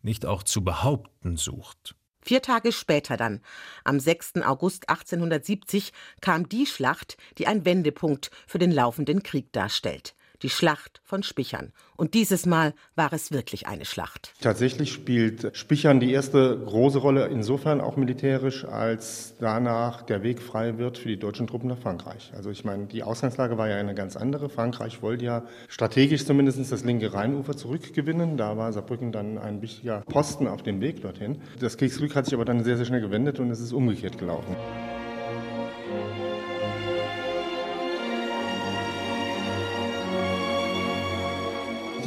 nicht 0.00 0.24
auch 0.24 0.44
zu 0.44 0.62
behaupten 0.62 1.36
sucht. 1.36 1.96
Vier 2.22 2.40
Tage 2.40 2.70
später 2.70 3.16
dann, 3.16 3.40
am 3.82 3.98
6. 3.98 4.36
August 4.44 4.88
1870, 4.88 5.92
kam 6.20 6.48
die 6.48 6.66
Schlacht, 6.66 7.16
die 7.36 7.48
ein 7.48 7.64
Wendepunkt 7.64 8.30
für 8.46 8.58
den 8.58 8.70
laufenden 8.70 9.24
Krieg 9.24 9.52
darstellt 9.52 10.14
die 10.42 10.50
Schlacht 10.50 11.00
von 11.04 11.22
Spichern. 11.22 11.72
Und 11.96 12.14
dieses 12.14 12.46
Mal 12.46 12.74
war 12.94 13.12
es 13.12 13.30
wirklich 13.30 13.66
eine 13.66 13.84
Schlacht. 13.84 14.32
Tatsächlich 14.40 14.92
spielt 14.92 15.56
Spichern 15.56 16.00
die 16.00 16.12
erste 16.12 16.58
große 16.58 16.98
Rolle, 16.98 17.26
insofern 17.26 17.80
auch 17.80 17.96
militärisch, 17.96 18.64
als 18.64 19.34
danach 19.38 20.02
der 20.02 20.22
Weg 20.22 20.40
frei 20.40 20.78
wird 20.78 20.98
für 20.98 21.08
die 21.08 21.18
deutschen 21.18 21.46
Truppen 21.46 21.68
nach 21.68 21.78
Frankreich. 21.78 22.32
Also 22.34 22.50
ich 22.50 22.64
meine, 22.64 22.86
die 22.86 23.02
Ausgangslage 23.02 23.58
war 23.58 23.68
ja 23.68 23.76
eine 23.76 23.94
ganz 23.94 24.16
andere. 24.16 24.48
Frankreich 24.48 25.02
wollte 25.02 25.24
ja 25.24 25.42
strategisch 25.68 26.24
zumindest 26.24 26.72
das 26.72 26.84
linke 26.84 27.12
Rheinufer 27.12 27.56
zurückgewinnen. 27.56 28.36
Da 28.36 28.56
war 28.56 28.72
Saarbrücken 28.72 29.12
dann 29.12 29.38
ein 29.38 29.62
wichtiger 29.62 30.00
Posten 30.02 30.46
auf 30.46 30.62
dem 30.62 30.80
Weg 30.80 31.02
dorthin. 31.02 31.42
Das 31.58 31.76
Kriegsglück 31.76 32.14
hat 32.14 32.24
sich 32.24 32.34
aber 32.34 32.44
dann 32.44 32.64
sehr, 32.64 32.76
sehr 32.76 32.86
schnell 32.86 33.00
gewendet 33.00 33.40
und 33.40 33.50
es 33.50 33.60
ist 33.60 33.72
umgekehrt 33.72 34.18
gelaufen. 34.18 34.56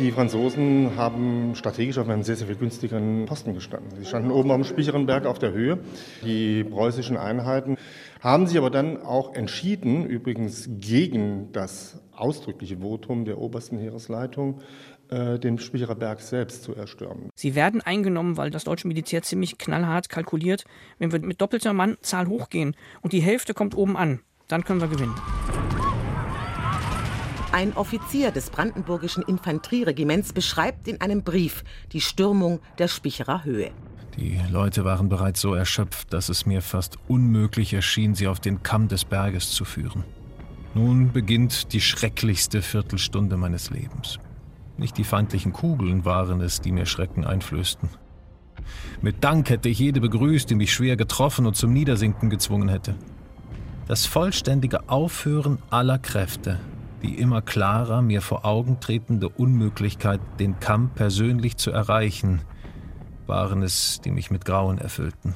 Die 0.04 0.12
Franzosen 0.12 0.98
haben 0.98 1.56
strategisch 1.56 1.98
auf 1.98 2.10
einem 2.10 2.24
sehr, 2.24 2.36
sehr 2.36 2.48
viel 2.48 2.58
günstigeren 2.58 3.24
Posten 3.26 3.54
gestanden. 3.54 3.98
Sie 3.98 4.06
standen 4.06 4.32
oben 4.32 4.52
am 4.52 4.66
Spicherenberg 4.66 5.26
auf 5.26 5.40
der 5.40 5.54
Höhe. 5.54 5.80
Die 6.26 6.66
preußischen 6.66 7.16
Einheiten 7.16 7.78
haben 8.20 8.46
sich 8.46 8.58
aber 8.58 8.70
dann 8.70 9.02
auch 9.02 9.34
entschieden, 9.34 10.06
übrigens 10.06 10.68
gegen 10.70 11.54
das 11.54 12.04
ausdrückliche 12.12 12.80
Votum 12.82 13.24
der 13.24 13.38
obersten 13.38 13.78
Heeresleitung, 13.78 14.60
äh, 15.08 15.40
den 15.40 15.58
Spicherer 15.58 15.96
Berg 15.96 16.20
selbst 16.20 16.64
zu 16.64 16.76
erstürmen. 16.76 17.30
Sie 17.34 17.56
werden 17.56 17.80
eingenommen, 17.80 18.36
weil 18.36 18.50
das 18.50 18.66
deutsche 18.66 18.90
Militär 18.90 19.22
ziemlich 19.22 19.58
knallhart 19.58 20.10
kalkuliert, 20.10 20.66
wenn 21.00 21.14
wir 21.14 21.22
mit 21.22 21.40
doppelter 21.40 21.72
Mannzahl 21.72 22.28
hochgehen 22.28 22.76
und 23.00 23.14
die 23.14 23.22
Hälfte 23.22 23.54
kommt 23.54 23.74
oben 23.78 23.96
an, 23.96 24.20
dann 24.50 24.66
können 24.66 24.82
wir 24.82 24.90
gewinnen. 24.90 25.16
Ein 27.54 27.74
Offizier 27.74 28.32
des 28.32 28.50
brandenburgischen 28.50 29.22
Infanterieregiments 29.22 30.34
beschreibt 30.34 30.88
in 30.88 31.00
einem 31.02 31.22
Brief 31.22 31.64
die 31.92 32.02
Stürmung 32.02 32.62
der 32.80 32.88
Spicherer 32.88 33.44
Höhe. 33.44 33.70
Die 34.18 34.42
Leute 34.50 34.86
waren 34.86 35.08
bereits 35.08 35.42
so 35.42 35.54
erschöpft, 35.54 36.12
dass 36.12 36.30
es 36.30 36.48
mir 36.48 36.64
fast 36.64 36.98
unmöglich 37.08 37.72
erschien, 37.72 38.16
sie 38.16 38.28
auf 38.28 38.40
den 38.40 38.64
Kamm 38.64 38.88
des 38.88 39.06
Berges 39.06 39.52
zu 39.52 39.66
führen. 39.66 40.04
Nun 40.74 41.12
beginnt 41.12 41.74
die 41.74 41.82
schrecklichste 41.82 42.64
Viertelstunde 42.64 43.38
meines 43.38 43.70
Lebens. 43.70 44.18
Nicht 44.80 44.98
die 44.98 45.04
feindlichen 45.04 45.54
Kugeln 45.54 46.06
waren 46.06 46.42
es, 46.42 46.60
die 46.60 46.72
mir 46.72 46.88
Schrecken 46.88 47.24
einflößten. 47.24 47.88
Mit 49.04 49.24
Dank 49.24 49.52
hätte 49.52 49.70
ich 49.70 49.78
jede 49.78 50.02
begrüßt, 50.02 50.50
die 50.50 50.56
mich 50.56 50.74
schwer 50.74 50.96
getroffen 50.96 51.46
und 51.46 51.56
zum 51.56 51.72
Niedersinken 51.72 52.32
gezwungen 52.32 52.70
hätte. 52.70 52.96
Das 53.88 54.08
vollständige 54.08 54.90
Aufhören 54.90 55.60
aller 55.70 56.00
Kräfte 56.00 56.60
die 57.04 57.20
immer 57.20 57.42
klarer 57.42 58.02
mir 58.02 58.22
vor 58.22 58.46
Augen 58.46 58.80
tretende 58.80 59.30
Unmöglichkeit, 59.30 60.22
den 60.40 60.60
Kamm 60.60 60.90
persönlich 60.90 61.58
zu 61.58 61.72
erreichen, 61.72 62.42
waren 63.28 63.62
es, 63.62 64.02
die 64.02 64.12
mich 64.12 64.32
mit 64.32 64.46
Grauen 64.46 64.78
erfüllten. 64.78 65.36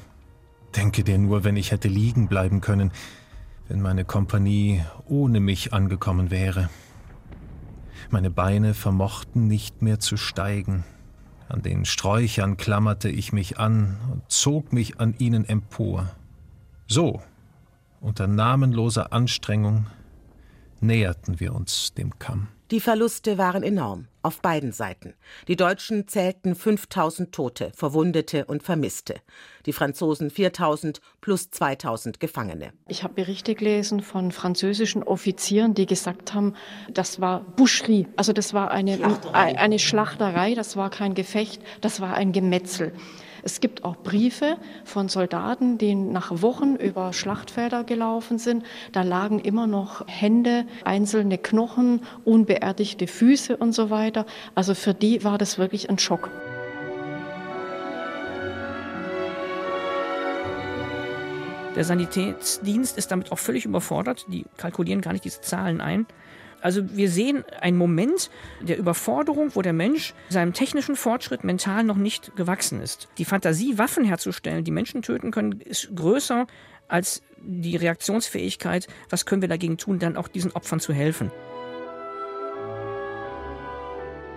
Denke 0.74 1.04
dir 1.04 1.18
nur, 1.18 1.44
wenn 1.44 1.56
ich 1.56 1.70
hätte 1.70 1.88
liegen 1.88 2.28
bleiben 2.28 2.60
können, 2.60 2.90
wenn 3.68 3.82
meine 3.82 4.04
Kompanie 4.04 4.82
ohne 5.06 5.40
mich 5.40 5.72
angekommen 5.72 6.30
wäre. 6.30 6.70
Meine 8.10 8.30
Beine 8.30 8.72
vermochten 8.72 9.46
nicht 9.46 9.82
mehr 9.82 9.98
zu 9.98 10.16
steigen. 10.16 10.84
An 11.48 11.62
den 11.62 11.84
Sträuchern 11.84 12.56
klammerte 12.56 13.08
ich 13.10 13.32
mich 13.32 13.58
an 13.58 13.98
und 14.10 14.22
zog 14.28 14.72
mich 14.72 15.00
an 15.00 15.14
ihnen 15.18 15.46
empor. 15.46 16.10
So, 16.86 17.22
unter 18.00 18.26
namenloser 18.26 19.12
Anstrengung, 19.12 19.86
näherten 20.80 21.40
wir 21.40 21.54
uns 21.54 21.94
dem 21.94 22.18
Kamm. 22.18 22.48
Die 22.70 22.80
Verluste 22.80 23.38
waren 23.38 23.62
enorm, 23.62 24.08
auf 24.22 24.42
beiden 24.42 24.72
Seiten. 24.72 25.14
Die 25.48 25.56
Deutschen 25.56 26.06
zählten 26.06 26.54
5000 26.54 27.32
Tote, 27.32 27.72
Verwundete 27.74 28.44
und 28.44 28.62
Vermisste. 28.62 29.14
Die 29.64 29.72
Franzosen 29.72 30.28
4000 30.28 31.00
plus 31.22 31.50
2000 31.50 32.20
Gefangene. 32.20 32.74
Ich 32.86 33.04
habe 33.04 33.14
Berichte 33.14 33.54
gelesen 33.54 34.02
von 34.02 34.32
französischen 34.32 35.02
Offizieren, 35.02 35.72
die 35.72 35.86
gesagt 35.86 36.34
haben, 36.34 36.52
das 36.92 37.22
war 37.22 37.40
Boucherie. 37.40 38.06
Also 38.16 38.34
das 38.34 38.52
war 38.52 38.70
eine 38.70 38.98
Schlachterei. 38.98 39.58
eine 39.58 39.78
Schlachterei, 39.78 40.54
das 40.54 40.76
war 40.76 40.90
kein 40.90 41.14
Gefecht, 41.14 41.62
das 41.80 42.02
war 42.02 42.12
ein 42.14 42.32
Gemetzel. 42.32 42.92
Es 43.48 43.60
gibt 43.60 43.82
auch 43.82 43.96
Briefe 43.96 44.58
von 44.84 45.08
Soldaten, 45.08 45.78
die 45.78 45.94
nach 45.94 46.42
Wochen 46.42 46.76
über 46.76 47.14
Schlachtfelder 47.14 47.82
gelaufen 47.82 48.36
sind. 48.36 48.62
Da 48.92 49.00
lagen 49.00 49.38
immer 49.38 49.66
noch 49.66 50.06
Hände, 50.06 50.66
einzelne 50.84 51.38
Knochen, 51.38 52.02
unbeerdigte 52.26 53.06
Füße 53.06 53.56
und 53.56 53.72
so 53.72 53.88
weiter. 53.88 54.26
Also 54.54 54.74
für 54.74 54.92
die 54.92 55.24
war 55.24 55.38
das 55.38 55.56
wirklich 55.56 55.88
ein 55.88 55.98
Schock. 55.98 56.30
Der 61.74 61.84
Sanitätsdienst 61.84 62.98
ist 62.98 63.10
damit 63.10 63.32
auch 63.32 63.38
völlig 63.38 63.64
überfordert. 63.64 64.26
Die 64.28 64.44
kalkulieren 64.58 65.00
gar 65.00 65.14
nicht 65.14 65.24
diese 65.24 65.40
Zahlen 65.40 65.80
ein. 65.80 66.04
Also 66.60 66.82
wir 66.96 67.08
sehen 67.10 67.44
einen 67.60 67.76
Moment 67.76 68.30
der 68.60 68.78
Überforderung, 68.78 69.54
wo 69.54 69.62
der 69.62 69.72
Mensch 69.72 70.14
seinem 70.28 70.52
technischen 70.52 70.96
Fortschritt 70.96 71.44
mental 71.44 71.84
noch 71.84 71.96
nicht 71.96 72.34
gewachsen 72.36 72.80
ist. 72.80 73.08
Die 73.18 73.24
Fantasie, 73.24 73.78
Waffen 73.78 74.04
herzustellen, 74.04 74.64
die 74.64 74.70
Menschen 74.70 75.02
töten 75.02 75.30
können, 75.30 75.60
ist 75.60 75.94
größer 75.94 76.46
als 76.88 77.22
die 77.40 77.76
Reaktionsfähigkeit, 77.76 78.88
was 79.10 79.26
können 79.26 79.42
wir 79.42 79.48
dagegen 79.48 79.78
tun, 79.78 79.98
dann 79.98 80.16
auch 80.16 80.26
diesen 80.26 80.52
Opfern 80.52 80.80
zu 80.80 80.92
helfen. 80.92 81.30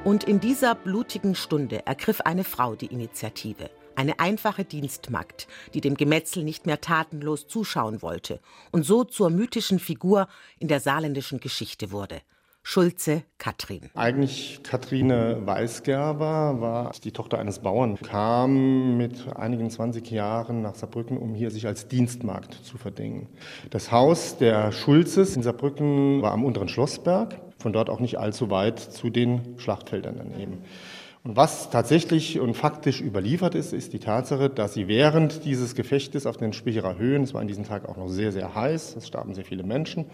Und 0.03 0.23
in 0.23 0.39
dieser 0.39 0.75
blutigen 0.75 1.35
Stunde 1.35 1.85
ergriff 1.85 2.21
eine 2.21 2.43
Frau 2.43 2.75
die 2.75 2.87
Initiative. 2.87 3.69
Eine 4.01 4.19
einfache 4.19 4.65
Dienstmagd, 4.65 5.47
die 5.75 5.79
dem 5.79 5.95
Gemetzel 5.95 6.43
nicht 6.43 6.65
mehr 6.65 6.81
tatenlos 6.81 7.47
zuschauen 7.47 8.01
wollte 8.01 8.39
und 8.71 8.83
so 8.83 9.03
zur 9.03 9.29
mythischen 9.29 9.77
Figur 9.77 10.27
in 10.57 10.67
der 10.67 10.79
saarländischen 10.79 11.39
Geschichte 11.39 11.91
wurde. 11.91 12.21
Schulze 12.63 13.21
Katrin. 13.37 13.91
Eigentlich 13.93 14.61
Katrine 14.63 15.41
Weißgerber 15.45 16.59
war 16.59 16.91
die 17.03 17.11
Tochter 17.11 17.37
eines 17.37 17.59
Bauern, 17.59 17.95
kam 17.97 18.97
mit 18.97 19.27
einigen 19.35 19.69
20 19.69 20.09
Jahren 20.09 20.63
nach 20.63 20.73
Saarbrücken, 20.73 21.19
um 21.19 21.35
hier 21.35 21.51
sich 21.51 21.67
als 21.67 21.87
Dienstmagd 21.87 22.55
zu 22.63 22.79
verdingen. 22.79 23.27
Das 23.69 23.91
Haus 23.91 24.35
der 24.35 24.71
Schulzes 24.71 25.35
in 25.35 25.43
Saarbrücken 25.43 26.23
war 26.23 26.31
am 26.31 26.43
unteren 26.43 26.69
Schlossberg, 26.69 27.39
von 27.59 27.71
dort 27.71 27.91
auch 27.91 27.99
nicht 27.99 28.17
allzu 28.17 28.49
weit 28.49 28.79
zu 28.79 29.11
den 29.11 29.59
Schlachtfeldern 29.59 30.15
daneben. 30.17 30.63
Und 31.23 31.35
was 31.35 31.69
tatsächlich 31.69 32.39
und 32.39 32.55
faktisch 32.55 32.99
überliefert 32.99 33.53
ist, 33.53 33.73
ist 33.73 33.93
die 33.93 33.99
Tatsache, 33.99 34.49
dass 34.49 34.73
sie 34.73 34.87
während 34.87 35.45
dieses 35.45 35.75
Gefechtes 35.75 36.25
auf 36.25 36.37
den 36.37 36.51
Spicherer 36.51 36.97
Höhen, 36.97 37.21
es 37.21 37.35
war 37.35 37.41
an 37.41 37.47
diesem 37.47 37.63
Tag 37.63 37.87
auch 37.87 37.95
noch 37.95 38.07
sehr, 38.07 38.31
sehr 38.31 38.55
heiß, 38.55 38.95
es 38.95 39.07
starben 39.07 39.35
sehr 39.35 39.45
viele 39.45 39.61
Menschen, 39.61 40.05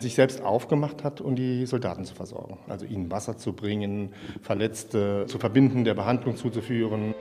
sich 0.00 0.14
selbst 0.14 0.42
aufgemacht 0.42 1.02
hat, 1.02 1.22
um 1.22 1.34
die 1.34 1.64
Soldaten 1.64 2.04
zu 2.04 2.14
versorgen. 2.14 2.58
Also 2.68 2.84
ihnen 2.84 3.10
Wasser 3.10 3.38
zu 3.38 3.54
bringen, 3.54 4.12
Verletzte 4.42 5.24
zu 5.28 5.38
verbinden, 5.38 5.84
der 5.84 5.94
Behandlung 5.94 6.36
zuzuführen. 6.36 7.14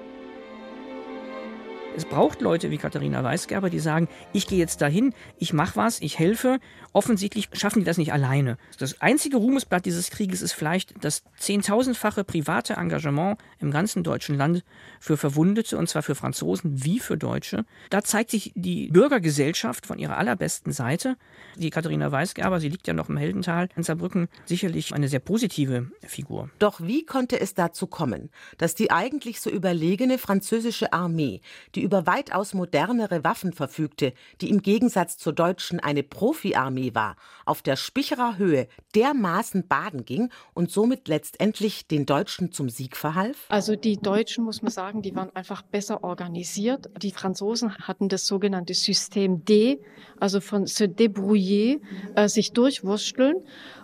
Es 1.95 2.03
braucht 2.05 2.41
Leute 2.41 2.71
wie 2.71 2.77
Katharina 2.77 3.23
Weisgerber, 3.23 3.69
die 3.69 3.79
sagen, 3.79 4.09
ich 4.33 4.47
gehe 4.47 4.59
jetzt 4.59 4.81
dahin, 4.81 5.13
ich 5.37 5.53
mache 5.53 5.77
was, 5.77 6.01
ich 6.01 6.19
helfe. 6.19 6.59
Offensichtlich 6.91 7.49
schaffen 7.53 7.79
die 7.79 7.85
das 7.85 7.97
nicht 7.97 8.13
alleine. 8.13 8.57
Das 8.79 8.99
einzige 8.99 9.37
Ruhmesblatt 9.37 9.85
dieses 9.85 10.09
Krieges 10.09 10.41
ist 10.41 10.53
vielleicht 10.53 10.93
das 11.03 11.23
zehntausendfache 11.37 12.23
private 12.23 12.73
Engagement 12.73 13.37
im 13.59 13.69
ganzen 13.69 14.03
deutschen 14.03 14.35
Land 14.35 14.63
für 14.99 15.15
Verwundete, 15.15 15.77
und 15.77 15.87
zwar 15.87 16.01
für 16.01 16.15
Franzosen 16.15 16.83
wie 16.83 16.99
für 16.99 17.17
Deutsche. 17.17 17.65
Da 17.91 18.03
zeigt 18.03 18.31
sich 18.31 18.51
die 18.55 18.87
Bürgergesellschaft 18.87 19.85
von 19.85 19.99
ihrer 19.99 20.17
allerbesten 20.17 20.73
Seite. 20.73 21.15
Die 21.57 21.69
Katharina 21.69 22.11
Weisgerber, 22.11 22.59
sie 22.59 22.69
liegt 22.69 22.87
ja 22.87 22.93
noch 22.93 23.09
im 23.09 23.17
Heldental 23.17 23.69
in 23.75 23.83
Saarbrücken, 23.83 24.27
sicherlich 24.45 24.93
eine 24.93 25.09
sehr 25.09 25.19
positive 25.19 25.91
Figur. 26.05 26.49
Doch 26.57 26.81
wie 26.81 27.05
konnte 27.05 27.39
es 27.39 27.53
dazu 27.53 27.85
kommen, 27.85 28.29
dass 28.57 28.73
die 28.73 28.89
eigentlich 28.89 29.41
so 29.41 29.51
überlegene 29.51 30.17
französische 30.17 30.91
Armee, 30.91 31.41
die 31.75 31.83
über 31.83 32.07
weitaus 32.07 32.53
modernere 32.55 33.23
Waffen 33.23 33.53
verfügte, 33.53 34.13
die 34.41 34.49
im 34.49 34.61
Gegensatz 34.61 35.17
zur 35.17 35.33
deutschen 35.33 35.79
eine 35.79 36.01
Profiarmee 36.01 36.78
war, 36.93 37.15
auf 37.45 37.61
der 37.61 37.75
Spicherer 37.75 38.37
Höhe 38.37 38.67
dermaßen 38.95 39.67
baden 39.67 40.05
ging 40.05 40.29
und 40.53 40.71
somit 40.71 41.07
letztendlich 41.07 41.87
den 41.87 42.05
Deutschen 42.05 42.51
zum 42.51 42.69
Sieg 42.69 42.97
verhalf? 42.97 43.45
Also 43.49 43.75
die 43.75 43.97
Deutschen, 43.97 44.43
muss 44.43 44.61
man 44.61 44.71
sagen, 44.71 45.01
die 45.01 45.15
waren 45.15 45.35
einfach 45.35 45.61
besser 45.61 46.03
organisiert. 46.03 46.89
Die 47.01 47.11
Franzosen 47.11 47.75
hatten 47.75 48.09
das 48.09 48.25
sogenannte 48.25 48.73
System 48.73 49.45
D, 49.45 49.79
also 50.19 50.41
von 50.41 50.65
se 50.65 50.85
débrouiller, 50.85 51.79
äh, 52.15 52.27
sich 52.27 52.53
durchwursteln. 52.53 53.35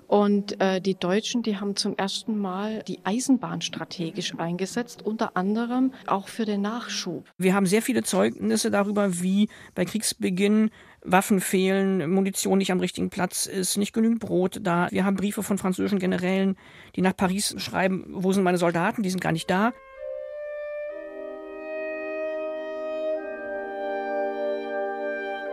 Und 0.07 0.61
äh, 0.61 0.81
die 0.81 0.95
Deutschen, 0.95 1.41
die 1.41 1.57
haben 1.57 1.75
zum 1.75 1.97
ersten 1.97 2.37
Mal 2.37 2.83
die 2.87 2.99
Eisenbahn 3.03 3.61
strategisch 3.61 4.35
eingesetzt, 4.37 5.01
unter 5.03 5.35
anderem 5.35 5.93
auch 6.05 6.27
für 6.27 6.45
den 6.45 6.61
Nachschub. 6.61 7.25
Wir 7.37 7.55
haben 7.55 7.65
sehr 7.65 7.81
viele 7.81 8.03
Zeugnisse 8.03 8.69
darüber, 8.69 9.21
wie 9.21 9.49
bei 9.73 9.85
Kriegsbeginn 9.85 10.69
Waffen 11.05 11.39
fehlen, 11.39 12.09
Munition 12.09 12.57
nicht 12.57 12.71
am 12.71 12.79
richtigen 12.79 13.09
Platz 13.09 13.45
ist, 13.45 13.77
nicht 13.77 13.93
genügend 13.93 14.19
Brot 14.19 14.59
da. 14.61 14.87
Wir 14.91 15.05
haben 15.05 15.15
Briefe 15.15 15.43
von 15.43 15.57
französischen 15.57 15.99
Generälen, 15.99 16.57
die 16.95 17.01
nach 17.01 17.15
Paris 17.15 17.55
schreiben, 17.57 18.05
wo 18.09 18.33
sind 18.33 18.43
meine 18.43 18.57
Soldaten, 18.57 19.03
die 19.03 19.09
sind 19.09 19.21
gar 19.21 19.31
nicht 19.31 19.49
da. 19.49 19.71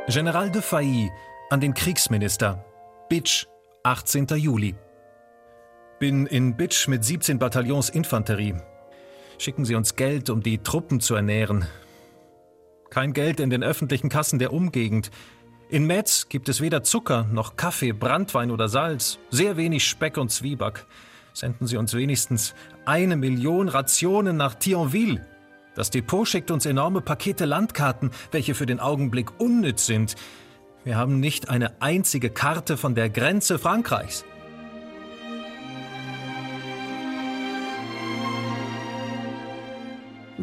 General 0.08 0.50
de 0.50 0.60
Failly 0.60 1.10
an 1.50 1.60
den 1.60 1.74
Kriegsminister. 1.74 2.64
Bitsch, 3.08 3.46
18. 3.84 4.26
Juli. 4.36 4.74
Bin 6.00 6.26
in 6.26 6.56
Bitsch 6.56 6.88
mit 6.88 7.04
17 7.04 7.38
Bataillons 7.38 7.88
Infanterie. 7.88 8.56
Schicken 9.38 9.64
Sie 9.64 9.74
uns 9.74 9.96
Geld, 9.96 10.30
um 10.30 10.42
die 10.42 10.58
Truppen 10.58 11.00
zu 11.00 11.14
ernähren. 11.14 11.66
Kein 12.90 13.12
Geld 13.12 13.40
in 13.40 13.50
den 13.50 13.62
öffentlichen 13.62 14.08
Kassen 14.08 14.38
der 14.38 14.52
Umgegend. 14.52 15.10
In 15.72 15.86
Metz 15.86 16.28
gibt 16.28 16.50
es 16.50 16.60
weder 16.60 16.82
Zucker 16.82 17.26
noch 17.32 17.56
Kaffee, 17.56 17.92
Brandwein 17.92 18.50
oder 18.50 18.68
Salz. 18.68 19.18
Sehr 19.30 19.56
wenig 19.56 19.86
Speck 19.86 20.18
und 20.18 20.30
Zwieback. 20.30 20.84
Senden 21.32 21.66
Sie 21.66 21.78
uns 21.78 21.94
wenigstens 21.94 22.54
eine 22.84 23.16
Million 23.16 23.70
Rationen 23.70 24.36
nach 24.36 24.54
Thionville. 24.54 25.26
Das 25.74 25.88
Depot 25.88 26.28
schickt 26.28 26.50
uns 26.50 26.66
enorme 26.66 27.00
Pakete 27.00 27.46
Landkarten, 27.46 28.10
welche 28.32 28.54
für 28.54 28.66
den 28.66 28.80
Augenblick 28.80 29.40
unnütz 29.40 29.86
sind. 29.86 30.14
Wir 30.84 30.98
haben 30.98 31.20
nicht 31.20 31.48
eine 31.48 31.80
einzige 31.80 32.28
Karte 32.28 32.76
von 32.76 32.94
der 32.94 33.08
Grenze 33.08 33.58
Frankreichs. 33.58 34.26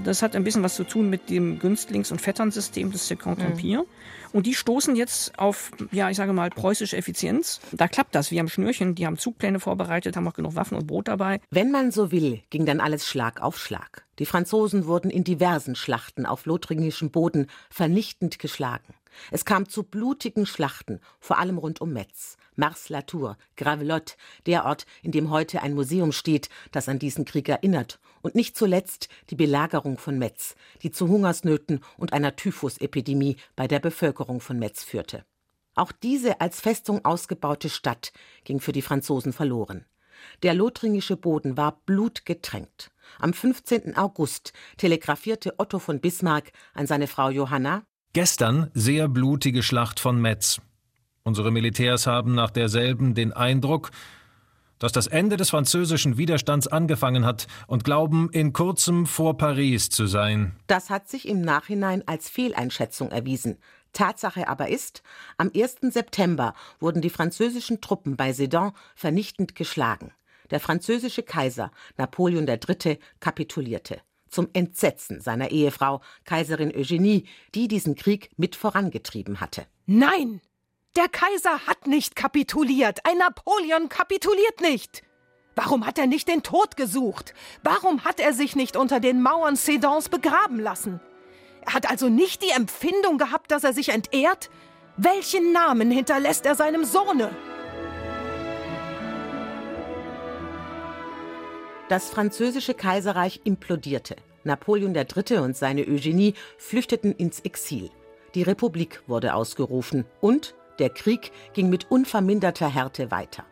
Das 0.04 0.22
hat 0.22 0.36
ein 0.36 0.44
bisschen 0.44 0.64
was 0.64 0.76
zu 0.76 0.84
tun 0.84 1.10
mit 1.10 1.30
dem 1.30 1.60
Günstlings- 1.60 2.12
und 2.12 2.22
Vetternsystem 2.22 2.92
des 2.92 3.08
Second 3.08 3.42
Empire. 3.42 3.84
Mhm. 3.84 3.88
Und 4.32 4.46
die 4.46 4.54
stoßen 4.54 4.96
jetzt 4.96 5.38
auf, 5.40 5.72
ja, 5.92 6.10
ich 6.10 6.18
sage 6.18 6.34
mal, 6.34 6.50
preußische 6.50 6.96
Effizienz. 6.96 7.60
Da 7.72 7.88
klappt 7.88 8.14
das 8.14 8.32
wie 8.32 8.40
am 8.40 8.48
Schnürchen. 8.48 8.96
Die 8.96 9.06
haben 9.06 9.18
Zugpläne 9.18 9.60
vorbereitet, 9.60 10.16
haben 10.16 10.28
auch 10.28 10.34
genug 10.34 10.56
Waffen 10.56 10.78
und 10.78 10.88
Brot 10.88 11.08
dabei. 11.08 11.42
Wenn 11.50 11.72
man 11.72 11.92
so 11.92 12.12
will, 12.12 12.42
ging 12.50 12.66
dann 12.66 12.80
alles 12.80 13.08
Schlag 13.08 13.42
auf 13.42 13.58
Schlag. 13.58 14.06
Die 14.20 14.26
Franzosen 14.26 14.86
wurden 14.86 15.10
in 15.10 15.24
diversen 15.24 15.76
Schlachten 15.76 16.26
auf 16.26 16.46
lothringischem 16.46 17.10
Boden 17.10 17.48
vernichtend 17.70 18.40
geschlagen. 18.40 18.94
Es 19.32 19.46
kam 19.46 19.68
zu 19.68 19.84
blutigen 19.84 20.46
Schlachten, 20.46 21.00
vor 21.20 21.40
allem 21.40 21.58
rund 21.58 21.82
um 21.82 21.92
Metz, 21.92 22.38
Mars-la-Tour, 22.56 23.38
Gravelotte, 23.58 24.16
der 24.46 24.66
Ort, 24.66 24.86
in 25.02 25.12
dem 25.12 25.30
heute 25.30 25.62
ein 25.62 25.74
Museum 25.74 26.12
steht, 26.12 26.50
das 26.72 26.88
an 26.88 27.00
diesen 27.00 27.26
Krieg 27.26 27.50
erinnert, 27.50 28.00
und 28.22 28.36
nicht 28.36 28.58
zuletzt 28.58 29.10
die 29.30 29.36
Belagerung 29.36 29.98
von 29.98 30.18
Metz, 30.18 30.56
die 30.82 30.92
zu 30.92 31.08
Hungersnöten 31.08 31.82
und 31.98 32.14
einer 32.14 32.36
Typhusepidemie 32.36 33.38
bei 33.56 33.68
der 33.68 33.80
Bevölkerung 33.80 34.42
von 34.42 34.60
Metz 34.60 34.84
führte. 34.84 35.26
Auch 35.76 35.92
diese 35.92 36.42
als 36.42 36.62
Festung 36.62 37.06
ausgebaute 37.06 37.70
Stadt 37.70 38.12
ging 38.44 38.60
für 38.60 38.72
die 38.72 38.82
Franzosen 38.82 39.34
verloren. 39.34 39.86
Der 40.44 40.54
lothringische 40.54 41.16
Boden 41.16 41.56
war 41.56 41.82
blutgetränkt. 41.86 42.92
Am 43.20 43.34
15. 43.34 43.96
August 43.96 44.54
telegrafierte 44.78 45.58
Otto 45.58 45.80
von 45.80 46.02
Bismarck 46.02 46.52
an 46.74 46.88
seine 46.88 47.08
Frau 47.08 47.30
Johanna 47.30 47.84
Gestern 48.14 48.72
sehr 48.74 49.08
blutige 49.08 49.62
Schlacht 49.62 50.00
von 50.00 50.20
Metz. 50.20 50.60
Unsere 51.22 51.52
Militärs 51.52 52.08
haben 52.08 52.34
nach 52.34 52.50
derselben 52.50 53.14
den 53.14 53.34
Eindruck, 53.34 53.92
dass 54.80 54.92
das 54.92 55.08
Ende 55.08 55.38
des 55.38 55.50
französischen 55.50 56.18
Widerstands 56.18 56.68
angefangen 56.68 57.26
hat 57.26 57.48
und 57.68 57.84
glauben, 57.84 58.30
in 58.32 58.54
kurzem 58.54 59.06
vor 59.06 59.38
Paris 59.38 59.90
zu 59.90 60.08
sein. 60.08 60.56
Das 60.68 60.90
hat 60.90 61.08
sich 61.08 61.28
im 61.28 61.42
Nachhinein 61.42 62.08
als 62.08 62.30
Fehleinschätzung 62.30 63.12
erwiesen. 63.12 63.58
Tatsache 63.94 64.48
aber 64.48 64.70
ist, 64.70 65.04
am 65.38 65.52
1. 65.54 65.78
September 65.94 66.54
wurden 66.80 67.02
die 67.02 67.10
französischen 67.10 67.82
Truppen 67.82 68.16
bei 68.16 68.34
Sedan 68.34 68.72
vernichtend 68.96 69.56
geschlagen. 69.56 70.12
Der 70.52 70.60
französische 70.60 71.24
Kaiser 71.24 71.72
Napoleon 71.98 72.48
III. 72.48 73.00
kapitulierte 73.20 74.02
zum 74.30 74.48
Entsetzen 74.54 75.22
seiner 75.22 75.52
Ehefrau, 75.52 76.02
Kaiserin 76.24 76.74
Eugenie, 76.76 77.26
die 77.56 77.68
diesen 77.68 77.96
Krieg 77.96 78.30
mit 78.38 78.56
vorangetrieben 78.56 79.42
hatte. 79.42 79.66
Nein! 79.86 80.42
Der 80.96 81.08
Kaiser 81.08 81.68
hat 81.68 81.86
nicht 81.86 82.16
kapituliert. 82.16 83.00
Ein 83.04 83.20
Napoleon 83.20 83.90
kapituliert 83.90 84.60
nicht. 84.60 85.04
Warum 85.56 85.86
hat 85.86 86.00
er 86.00 86.08
nicht 86.08 86.28
den 86.28 86.42
Tod 86.42 86.78
gesucht? 86.78 87.34
Warum 87.64 88.04
hat 88.06 88.20
er 88.20 88.34
sich 88.34 88.56
nicht 88.56 88.76
unter 88.76 89.00
den 89.00 89.22
Mauern 89.22 89.56
Sedans 89.56 90.10
begraben 90.10 90.60
lassen? 90.60 91.00
Er 91.62 91.74
hat 91.74 91.90
also 91.90 92.10
nicht 92.10 92.42
die 92.42 92.50
Empfindung 92.50 93.20
gehabt, 93.20 93.52
dass 93.52 93.64
er 93.64 93.74
sich 93.74 93.90
entehrt? 93.90 94.50
Welchen 94.98 95.52
Namen 95.52 95.92
hinterlässt 95.92 96.46
er 96.46 96.56
seinem 96.56 96.84
Sohne? 96.86 97.30
Das 101.88 102.10
französische 102.10 102.74
Kaiserreich 102.74 103.42
implodierte. 103.44 104.16
Napoleon 104.44 104.96
III. 104.96 105.38
und 105.40 105.56
seine 105.56 105.82
Eugenie 105.82 106.34
flüchteten 106.58 107.12
ins 107.12 107.42
Exil. 107.42 107.92
Die 108.36 108.44
Republik 108.44 109.02
wurde 109.08 109.34
ausgerufen 109.34 110.06
und 110.22 110.56
der 110.80 110.90
Krieg 110.90 111.32
ging 111.54 111.70
mit 111.70 111.92
unverminderter 111.92 112.70
Härte 112.70 113.12
weiter. 113.12 113.46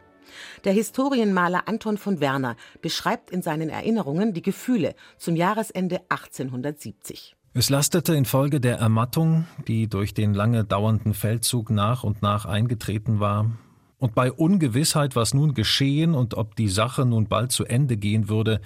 Der 0.63 0.73
Historienmaler 0.73 1.67
Anton 1.67 1.97
von 1.97 2.19
Werner 2.19 2.55
beschreibt 2.81 3.31
in 3.31 3.41
seinen 3.41 3.69
Erinnerungen 3.69 4.33
die 4.33 4.41
Gefühle 4.41 4.95
zum 5.17 5.35
Jahresende 5.35 6.01
1870. 6.09 7.35
Es 7.53 7.69
lastete 7.69 8.13
infolge 8.13 8.59
der 8.59 8.77
Ermattung, 8.77 9.47
die 9.67 9.87
durch 9.87 10.13
den 10.13 10.33
lange 10.33 10.63
dauernden 10.63 11.13
Feldzug 11.13 11.69
nach 11.71 12.03
und 12.03 12.21
nach 12.21 12.45
eingetreten 12.45 13.19
war, 13.19 13.51
und 13.99 14.13
bei 14.13 14.31
Ungewissheit, 14.31 15.15
was 15.15 15.33
nun 15.33 15.55
geschehen 15.55 16.13
und 16.13 16.35
ob 16.35 16.55
die 16.55 16.69
Sache 16.69 17.03
nun 17.03 17.27
bald 17.27 17.51
zu 17.51 17.65
Ende 17.65 17.97
gehen 17.97 18.29
würde, 18.29 18.61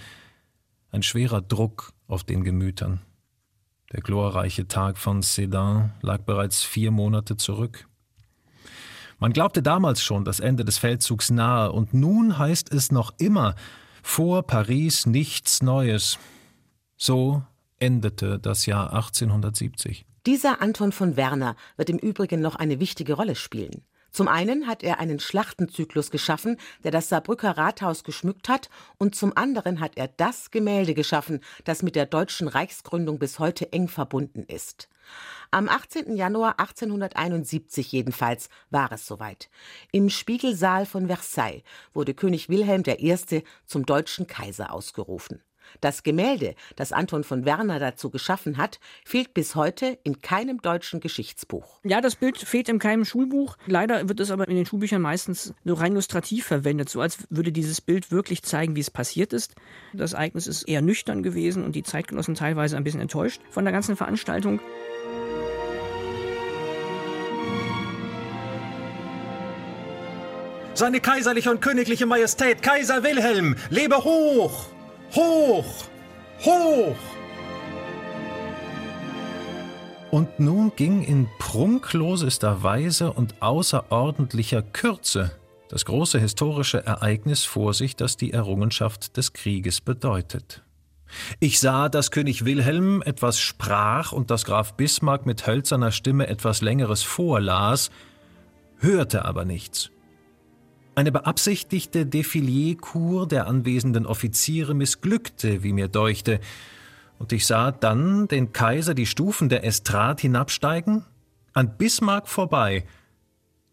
ein 0.92 1.04
schwerer 1.04 1.42
Druck 1.42 1.94
auf 2.08 2.26
den 2.26 2.44
Gemütern. 2.44 3.00
Der 3.94 4.02
glorreiche 4.02 4.68
Tag 4.68 4.98
von 4.98 5.22
Sedan 5.22 5.94
lag 6.02 6.24
bereits 6.24 6.64
vier 6.64 6.92
Monate 6.92 7.38
zurück. 7.38 7.88
Man 9.22 9.34
glaubte 9.34 9.62
damals 9.62 10.02
schon 10.02 10.26
das 10.26 10.40
Ende 10.40 10.66
des 10.66 10.80
Feldzugs 10.80 11.30
nahe, 11.30 11.72
und 11.72 11.94
nun 11.94 12.40
heißt 12.40 12.74
es 12.74 12.92
noch 12.92 13.14
immer 13.20 13.54
vor 14.02 14.42
Paris 14.42 15.06
nichts 15.06 15.62
Neues. 15.62 16.18
So 16.98 17.44
endete 17.78 18.40
das 18.40 18.66
Jahr 18.66 18.94
1870. 18.94 20.08
Dieser 20.26 20.60
Anton 20.60 20.92
von 20.92 21.18
Werner 21.18 21.56
wird 21.78 21.92
im 21.92 22.00
Übrigen 22.00 22.42
noch 22.42 22.56
eine 22.56 22.80
wichtige 22.80 23.14
Rolle 23.14 23.36
spielen. 23.36 23.84
Zum 24.12 24.28
einen 24.28 24.68
hat 24.68 24.84
er 24.84 25.00
einen 25.00 25.20
Schlachtenzyklus 25.20 26.12
geschaffen, 26.12 26.58
der 26.84 26.92
das 26.92 27.10
Saarbrücker 27.10 27.58
Rathaus 27.58 28.04
geschmückt 28.04 28.50
hat, 28.50 28.70
und 28.98 29.16
zum 29.16 29.36
anderen 29.36 29.80
hat 29.80 29.94
er 29.96 30.10
das 30.10 30.52
Gemälde 30.52 30.94
geschaffen, 30.94 31.40
das 31.64 31.82
mit 31.82 31.96
der 31.96 32.06
deutschen 32.06 32.48
Reichsgründung 32.50 33.20
bis 33.20 33.40
heute 33.40 33.72
eng 33.72 33.88
verbunden 33.88 34.44
ist. 34.44 34.90
Am 35.50 35.68
18. 35.68 36.16
Januar 36.16 36.60
1871 36.60 37.92
jedenfalls 37.92 38.50
war 38.70 38.92
es 38.92 39.06
soweit. 39.06 39.50
Im 39.92 40.10
Spiegelsaal 40.10 40.86
von 40.86 41.08
Versailles 41.08 41.64
wurde 41.94 42.14
König 42.14 42.50
Wilhelm 42.50 42.84
I. 42.86 43.44
zum 43.66 43.86
deutschen 43.86 44.28
Kaiser 44.28 44.74
ausgerufen. 44.74 45.42
Das 45.80 46.04
Gemälde, 46.04 46.56
das 46.76 46.92
Anton 46.92 47.24
von 47.24 47.46
Werner 47.46 47.80
dazu 47.80 48.10
geschaffen 48.10 48.58
hat, 48.58 48.80
fehlt 49.06 49.34
bis 49.34 49.56
heute 49.56 49.98
in 50.04 50.22
keinem 50.22 50.62
deutschen 50.62 51.00
Geschichtsbuch. 51.00 51.80
Ja, 51.84 52.02
das 52.02 52.16
Bild 52.16 52.38
fehlt 52.38 52.68
in 52.70 52.80
keinem 52.80 53.06
Schulbuch. 53.06 53.58
Leider 53.66 54.10
wird 54.10 54.20
es 54.20 54.32
aber 54.32 54.48
in 54.48 54.56
den 54.56 54.66
Schulbüchern 54.66 55.02
meistens 55.02 55.54
nur 55.64 55.80
rein 55.80 55.94
illustrativ 55.94 56.46
verwendet, 56.46 56.90
so 56.90 57.02
als 57.02 57.20
würde 57.30 57.52
dieses 57.52 57.82
Bild 57.82 58.12
wirklich 58.12 58.44
zeigen, 58.44 58.76
wie 58.76 58.82
es 58.82 58.92
passiert 58.92 59.34
ist. 59.34 59.56
Das 59.94 60.14
Ereignis 60.14 60.48
ist 60.48 60.64
eher 60.64 60.82
nüchtern 60.82 61.24
gewesen 61.24 61.64
und 61.64 61.76
die 61.76 61.84
Zeitgenossen 61.84 62.36
teilweise 62.36 62.76
ein 62.78 62.84
bisschen 62.84 63.02
enttäuscht 63.02 63.42
von 63.50 63.64
der 63.64 63.72
ganzen 63.72 63.96
Veranstaltung. 63.96 64.60
Seine 70.74 71.00
kaiserliche 71.00 71.52
und 71.52 71.62
königliche 71.62 72.06
Majestät, 72.06 72.64
Kaiser 72.64 73.04
Wilhelm, 73.04 73.56
lebe 73.70 74.04
hoch! 74.04 74.70
Hoch! 75.16 75.66
Hoch! 76.46 76.96
Und 80.10 80.40
nun 80.40 80.74
ging 80.76 81.04
in 81.04 81.28
prunklosester 81.40 82.64
Weise 82.64 83.14
und 83.14 83.42
außerordentlicher 83.42 84.62
Kürze 84.62 85.32
das 85.72 85.86
große 85.86 86.20
historische 86.20 86.86
Ereignis 86.86 87.46
vor 87.46 87.74
sich, 87.74 87.96
das 87.96 88.18
die 88.18 88.34
Errungenschaft 88.34 89.16
des 89.16 89.32
Krieges 89.32 89.80
bedeutet. 89.80 90.64
Ich 91.40 91.62
sah, 91.62 91.88
dass 91.88 92.12
König 92.12 92.44
Wilhelm 92.44 93.02
etwas 93.02 93.40
sprach 93.40 94.12
und 94.12 94.32
dass 94.32 94.44
Graf 94.44 94.74
Bismarck 94.74 95.26
mit 95.26 95.48
hölzerner 95.48 95.94
Stimme 95.94 96.28
etwas 96.28 96.62
Längeres 96.62 97.04
vorlas, 97.04 97.90
hörte 98.80 99.24
aber 99.24 99.46
nichts. 99.46 99.92
Eine 101.02 101.12
beabsichtigte 101.12 102.06
Defilierkur 102.06 103.28
der 103.28 103.48
anwesenden 103.48 104.06
Offiziere 104.06 104.76
missglückte, 104.76 105.64
wie 105.64 105.74
mir 105.74 105.88
deuchte, 105.88 106.40
und 107.18 107.34
ich 107.34 107.48
sah 107.48 107.72
dann 107.72 108.28
den 108.28 108.54
Kaiser 108.54 108.94
die 108.94 109.08
Stufen 109.08 109.50
der 109.50 109.64
Estrade 109.66 110.22
hinabsteigen, 110.22 111.04
an 111.54 111.76
Bismarck 111.76 112.28
vorbei, 112.28 112.86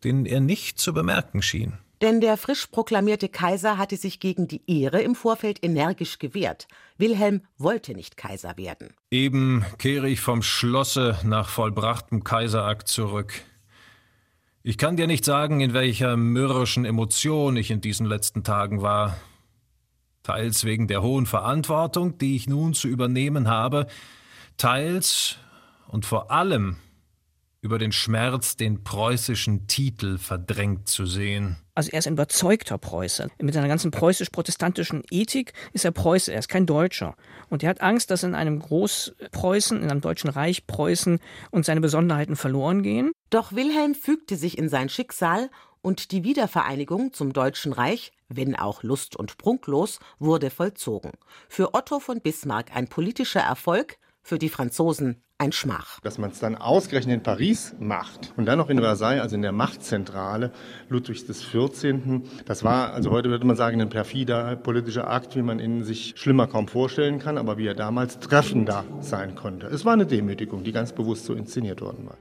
den 0.05 0.25
er 0.25 0.41
nicht 0.41 0.79
zu 0.79 0.95
bemerken 0.95 1.43
schien. 1.43 1.75
Denn 2.01 2.23
der 2.23 2.38
frisch 2.38 2.67
proklamierte 2.69 3.29
Kaiser 3.29 3.77
hatte 3.77 3.99
sich 3.99 4.21
gegen 4.21 4.49
die 4.49 4.62
Ehre 4.67 5.03
im 5.03 5.14
Vorfeld 5.14 5.62
energisch 5.62 6.19
gewehrt. 6.19 6.67
Wilhelm 6.97 7.43
wollte 7.59 7.93
nicht 7.93 8.17
Kaiser 8.17 8.57
werden. 8.57 8.95
Eben 9.11 9.67
kehre 9.77 10.09
ich 10.09 10.23
vom 10.23 10.41
Schlosse 10.43 11.19
nach 11.25 11.51
vollbrachtem 11.51 12.25
Kaiserakt 12.25 12.88
zurück. 12.88 13.35
Ich 14.62 14.77
kann 14.77 14.97
dir 14.97 15.07
nicht 15.07 15.25
sagen, 15.25 15.61
in 15.61 15.73
welcher 15.73 16.16
mürrischen 16.16 16.85
Emotion 16.85 17.57
ich 17.57 17.71
in 17.71 17.81
diesen 17.81 18.07
letzten 18.07 18.42
Tagen 18.42 18.83
war. 18.83 19.16
Teils 20.25 20.64
wegen 20.64 20.88
der 20.88 21.01
hohen 21.01 21.27
Verantwortung, 21.27 22.18
die 22.18 22.37
ich 22.37 22.49
nun 22.49 22.75
zu 22.75 22.88
übernehmen 22.88 23.49
habe, 23.49 23.87
teils 24.57 25.37
und 25.87 26.05
vor 26.05 26.31
allem 26.31 26.77
über 27.61 27.79
den 27.79 27.92
Schmerz, 27.92 28.57
den 28.57 28.85
preußischen 28.85 29.66
Titel 29.66 30.18
verdrängt 30.18 30.88
zu 30.88 31.07
sehen. 31.07 31.57
Also 31.75 31.90
er 31.92 31.99
ist 32.01 32.07
ein 32.07 32.12
überzeugter 32.12 32.79
Preuße. 32.79 33.29
Mit 33.40 33.55
seiner 33.55 33.68
ganzen 33.68 33.90
preußisch-protestantischen 33.90 35.03
Ethik 35.11 35.53
ist 35.73 35.85
er 35.85 35.90
Preuße, 35.90 36.33
er 36.33 36.38
ist 36.38 36.49
kein 36.49 36.66
Deutscher. 36.66 37.16
Und 37.49 37.62
er 37.62 37.71
hat 37.71 37.81
Angst, 37.81 38.11
dass 38.11 38.23
in 38.23 38.35
einem 38.35 38.61
Großpreußen, 38.61 39.83
in 39.83 39.90
einem 39.90 40.01
deutschen 40.01 40.31
Reich 40.31 40.66
Preußen 40.66 41.18
und 41.51 41.64
seine 41.64 41.81
Besonderheiten 41.81 42.37
verloren 42.37 42.83
gehen. 42.83 43.12
Doch 43.31 43.53
Wilhelm 43.53 43.95
fügte 43.95 44.37
sich 44.37 44.57
in 44.57 44.71
sein 44.71 44.88
Schicksal 44.88 45.51
und 45.83 46.12
die 46.12 46.25
Wiedervereinigung 46.25 47.12
zum 47.12 47.35
Deutschen 47.35 47.75
Reich, 47.75 48.12
wenn 48.29 48.57
auch 48.57 48.83
lust- 48.83 49.17
und 49.17 49.37
prunklos, 49.37 50.01
wurde 50.19 50.49
vollzogen. 50.49 51.12
Für 51.49 51.75
Otto 51.75 52.01
von 52.01 52.21
Bismarck 52.21 52.75
ein 52.75 52.88
politischer 52.88 53.41
Erfolg, 53.41 53.99
für 54.23 54.38
die 54.38 54.49
Franzosen 54.49 55.23
ein 55.37 55.53
Schmach. 55.53 56.01
Dass 56.01 56.19
man 56.19 56.31
es 56.31 56.41
dann 56.41 56.57
ausgerechnet 56.57 57.17
in 57.17 57.23
Paris 57.23 57.75
macht 57.79 58.33
und 58.37 58.47
dann 58.47 58.59
noch 58.59 58.71
in 58.71 58.79
Versailles, 58.79 59.21
also 59.21 59.37
in 59.37 59.43
der 59.43 59.53
Machtzentrale 59.53 60.51
Ludwigs 60.88 61.27
XIV., 61.27 62.23
das 62.45 62.64
war, 62.64 62.93
also 62.93 63.11
heute 63.11 63.29
würde 63.29 63.47
man 63.47 63.57
sagen, 63.57 63.81
ein 63.81 63.88
perfider 63.88 64.57
politischer 64.57 65.09
Akt, 65.09 65.37
wie 65.37 65.43
man 65.43 65.61
ihn 65.61 65.85
sich 65.85 66.14
schlimmer 66.17 66.47
kaum 66.47 66.67
vorstellen 66.67 67.19
kann, 67.19 67.38
aber 67.38 67.57
wie 67.57 67.67
er 67.67 67.75
damals 67.75 68.19
treffender 68.19 68.85
sein 69.01 69.35
konnte. 69.35 69.67
Es 69.67 69.85
war 69.85 69.93
eine 69.93 70.07
Demütigung, 70.07 70.64
die 70.64 70.73
ganz 70.73 70.93
bewusst 70.93 71.27
so 71.27 71.35
inszeniert 71.35 71.81
worden 71.81 72.07
war. 72.07 72.19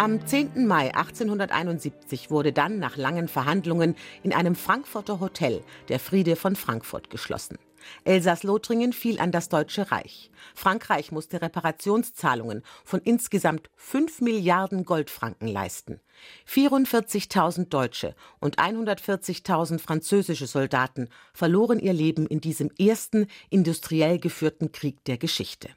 Am 0.00 0.26
10. 0.26 0.66
Mai 0.66 0.94
1871 0.94 2.30
wurde 2.30 2.54
dann 2.54 2.78
nach 2.78 2.96
langen 2.96 3.28
Verhandlungen 3.28 3.96
in 4.22 4.32
einem 4.32 4.54
Frankfurter 4.54 5.20
Hotel 5.20 5.62
der 5.90 6.00
Friede 6.00 6.36
von 6.36 6.56
Frankfurt 6.56 7.10
geschlossen. 7.10 7.58
Elsass-Lothringen 8.04 8.94
fiel 8.94 9.20
an 9.20 9.30
das 9.30 9.50
Deutsche 9.50 9.92
Reich. 9.92 10.30
Frankreich 10.54 11.12
musste 11.12 11.42
Reparationszahlungen 11.42 12.62
von 12.82 13.00
insgesamt 13.00 13.68
5 13.76 14.22
Milliarden 14.22 14.86
Goldfranken 14.86 15.48
leisten. 15.48 16.00
44.000 16.48 17.68
Deutsche 17.68 18.14
und 18.38 18.56
140.000 18.56 19.80
französische 19.80 20.46
Soldaten 20.46 21.10
verloren 21.34 21.78
ihr 21.78 21.92
Leben 21.92 22.26
in 22.26 22.40
diesem 22.40 22.70
ersten 22.78 23.26
industriell 23.50 24.18
geführten 24.18 24.72
Krieg 24.72 25.04
der 25.04 25.18
Geschichte. 25.18 25.68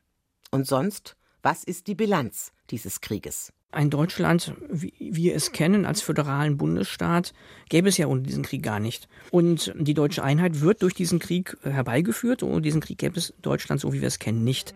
Und 0.50 0.66
sonst, 0.66 1.18
was 1.42 1.66
ist 1.66 1.88
die 1.88 1.96
Bilanz 1.96 2.54
dieses 2.70 3.02
Krieges? 3.02 3.52
Ein 3.74 3.90
Deutschland, 3.90 4.54
wie 4.70 4.94
wir 5.00 5.36
es 5.36 5.52
kennen, 5.52 5.86
als 5.86 6.02
föderalen 6.02 6.58
Bundesstaat, 6.58 7.34
gäbe 7.70 7.90
es 7.90 7.98
ja 7.98 8.08
ohne 8.08 8.22
diesen 8.22 8.44
Krieg 8.44 8.64
gar 8.64 8.80
nicht. 8.80 9.08
Und 9.32 9.74
die 9.78 9.94
deutsche 9.94 10.24
Einheit 10.24 10.62
wird 10.62 10.82
durch 10.82 10.94
diesen 10.94 11.20
Krieg 11.20 11.58
herbeigeführt. 11.64 12.44
Ohne 12.44 12.62
diesen 12.62 12.82
Krieg 12.82 12.98
gäbe 12.98 13.18
es 13.18 13.34
Deutschland, 13.42 13.82
so 13.82 13.94
wie 13.94 14.02
wir 14.02 14.08
es 14.08 14.20
kennen, 14.20 14.44
nicht. 14.44 14.76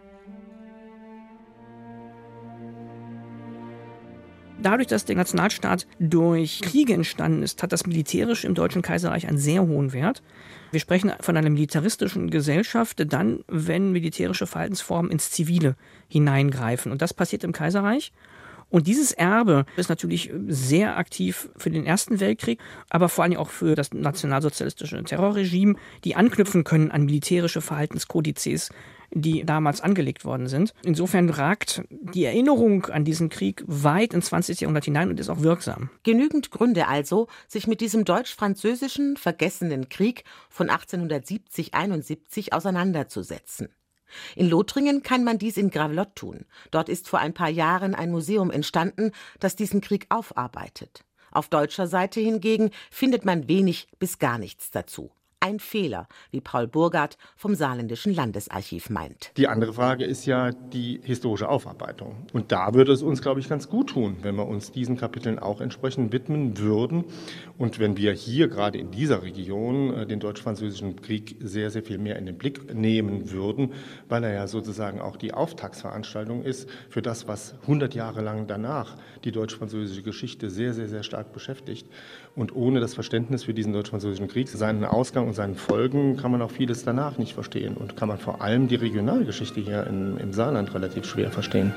Dadurch, 4.59 4.87
dass 4.87 5.05
der 5.05 5.15
Nationalstaat 5.15 5.85
durch 5.99 6.61
Kriege 6.61 6.93
entstanden 6.93 7.43
ist, 7.43 7.61
hat 7.61 7.71
das 7.71 7.85
Militärische 7.85 8.47
im 8.47 8.55
Deutschen 8.55 8.81
Kaiserreich 8.81 9.27
einen 9.27 9.37
sehr 9.37 9.61
hohen 9.61 9.93
Wert. 9.93 10.23
Wir 10.71 10.79
sprechen 10.79 11.13
von 11.19 11.37
einer 11.37 11.51
militaristischen 11.51 12.31
Gesellschaft, 12.31 13.03
dann, 13.13 13.43
wenn 13.47 13.91
militärische 13.91 14.47
Verhaltensformen 14.47 15.11
ins 15.11 15.29
Zivile 15.29 15.75
hineingreifen. 16.07 16.91
Und 16.91 17.03
das 17.03 17.13
passiert 17.13 17.43
im 17.43 17.51
Kaiserreich. 17.51 18.11
Und 18.69 18.87
dieses 18.87 19.11
Erbe 19.11 19.65
ist 19.77 19.89
natürlich 19.89 20.31
sehr 20.47 20.97
aktiv 20.97 21.49
für 21.55 21.69
den 21.69 21.85
Ersten 21.85 22.19
Weltkrieg, 22.19 22.59
aber 22.89 23.09
vor 23.09 23.23
allem 23.23 23.37
auch 23.37 23.49
für 23.49 23.75
das 23.75 23.93
nationalsozialistische 23.93 25.03
Terrorregime, 25.03 25.75
die 26.03 26.15
anknüpfen 26.15 26.63
können 26.63 26.91
an 26.91 27.05
militärische 27.05 27.61
Verhaltenskodizes, 27.61 28.69
die 29.11 29.45
damals 29.45 29.79
angelegt 29.81 30.25
worden 30.25 30.47
sind. 30.47 30.73
Insofern 30.83 31.29
ragt 31.29 31.83
die 31.89 32.25
Erinnerung 32.25 32.87
an 32.87 33.05
diesen 33.05 33.29
Krieg 33.29 33.63
weit 33.65 34.13
ins 34.13 34.27
20. 34.27 34.59
Jahrhundert 34.59 34.85
hinein 34.85 35.09
und 35.09 35.19
ist 35.19 35.29
auch 35.29 35.41
wirksam. 35.41 35.89
Genügend 36.03 36.51
Gründe 36.51 36.87
also, 36.87 37.27
sich 37.47 37.67
mit 37.67 37.79
diesem 37.79 38.03
deutsch-französischen 38.03 39.15
vergessenen 39.15 39.87
Krieg 39.87 40.25
von 40.49 40.69
1870-71 40.69 42.51
auseinanderzusetzen. 42.51 43.69
In 44.35 44.49
Lothringen 44.49 45.03
kann 45.03 45.23
man 45.23 45.37
dies 45.37 45.57
in 45.57 45.69
Gravelotte 45.69 46.15
tun. 46.15 46.45
Dort 46.71 46.89
ist 46.89 47.09
vor 47.09 47.19
ein 47.19 47.33
paar 47.33 47.49
Jahren 47.49 47.95
ein 47.95 48.11
Museum 48.11 48.51
entstanden, 48.51 49.11
das 49.39 49.55
diesen 49.55 49.81
Krieg 49.81 50.05
aufarbeitet. 50.09 51.03
Auf 51.31 51.49
deutscher 51.49 51.87
Seite 51.87 52.19
hingegen 52.19 52.71
findet 52.89 53.25
man 53.25 53.47
wenig 53.47 53.87
bis 53.99 54.19
gar 54.19 54.37
nichts 54.37 54.71
dazu 54.71 55.11
ein 55.47 55.59
Fehler, 55.59 56.07
wie 56.31 56.41
Paul 56.41 56.67
Burgard 56.67 57.17
vom 57.37 57.55
Saarländischen 57.55 58.13
Landesarchiv 58.13 58.89
meint. 58.89 59.31
Die 59.37 59.47
andere 59.47 59.73
Frage 59.73 60.03
ist 60.03 60.25
ja 60.25 60.51
die 60.51 60.99
historische 61.03 61.47
Aufarbeitung. 61.47 62.27
Und 62.33 62.51
da 62.51 62.73
würde 62.73 62.91
es 62.91 63.01
uns, 63.01 63.21
glaube 63.21 63.39
ich, 63.39 63.47
ganz 63.47 63.69
gut 63.69 63.91
tun, 63.91 64.17
wenn 64.23 64.35
wir 64.35 64.45
uns 64.45 64.71
diesen 64.71 64.97
Kapiteln 64.97 65.39
auch 65.39 65.61
entsprechend 65.61 66.11
widmen 66.11 66.57
würden. 66.57 67.05
Und 67.57 67.79
wenn 67.79 67.95
wir 67.95 68.11
hier 68.11 68.49
gerade 68.49 68.77
in 68.77 68.91
dieser 68.91 69.23
Region 69.23 69.93
äh, 69.93 70.05
den 70.05 70.19
deutsch-französischen 70.19 71.01
Krieg 71.01 71.37
sehr, 71.39 71.71
sehr 71.71 71.83
viel 71.83 71.97
mehr 71.97 72.17
in 72.17 72.25
den 72.25 72.37
Blick 72.37 72.73
nehmen 72.73 73.31
würden, 73.31 73.73
weil 74.09 74.25
er 74.25 74.33
ja 74.33 74.47
sozusagen 74.47 74.99
auch 74.99 75.15
die 75.15 75.33
Auftaktsveranstaltung 75.33 76.43
ist 76.43 76.69
für 76.89 77.01
das, 77.01 77.27
was 77.27 77.55
100 77.61 77.95
Jahre 77.95 78.21
lang 78.21 78.47
danach 78.47 78.97
die 79.23 79.31
deutsch-französische 79.31 80.03
Geschichte 80.03 80.49
sehr, 80.49 80.73
sehr, 80.73 80.89
sehr 80.89 81.03
stark 81.03 81.31
beschäftigt. 81.31 81.87
Und 82.37 82.55
ohne 82.55 82.79
das 82.79 82.93
Verständnis 82.93 83.45
für 83.45 83.55
diesen 83.55 83.73
deutsch-französischen 83.73 84.27
Krieg, 84.27 84.47
seinen 84.47 84.85
Ausgang 84.85 85.25
und 85.25 85.33
seinen 85.33 85.55
Folgen, 85.55 86.17
kann 86.17 86.29
man 86.29 86.43
auch 86.43 86.51
vieles 86.51 86.83
danach 86.83 87.17
nicht 87.17 87.33
verstehen 87.33 87.75
und 87.75 87.97
kann 87.97 88.07
man 88.07 88.19
vor 88.19 88.41
allem 88.41 88.67
die 88.67 88.75
Regionalgeschichte 88.75 89.59
hier 89.59 89.87
in, 89.87 90.17
im 90.17 90.33
Saarland 90.33 90.71
relativ 90.75 91.05
schwer 91.05 91.31
verstehen. 91.31 91.73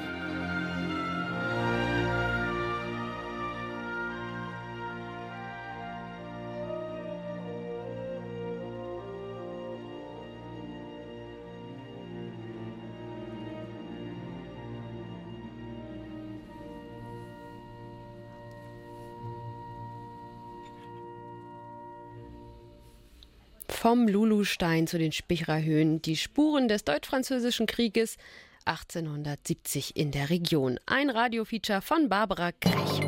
Vom 23.81 24.07
Lulustein 24.09 24.87
zu 24.87 24.99
den 24.99 25.11
Spichrer 25.11 25.63
Höhen, 25.63 26.03
die 26.03 26.19
Spuren 26.19 26.69
des 26.69 26.85
deutsch-französischen 26.85 27.65
Krieges 27.65 28.19
1870 28.67 29.97
in 29.97 30.11
der 30.11 30.29
Region. 30.29 30.79
Ein 30.85 31.09
Radiofeature 31.09 31.81
von 31.81 32.11
Barbara 32.11 32.53
Krech. 32.53 33.01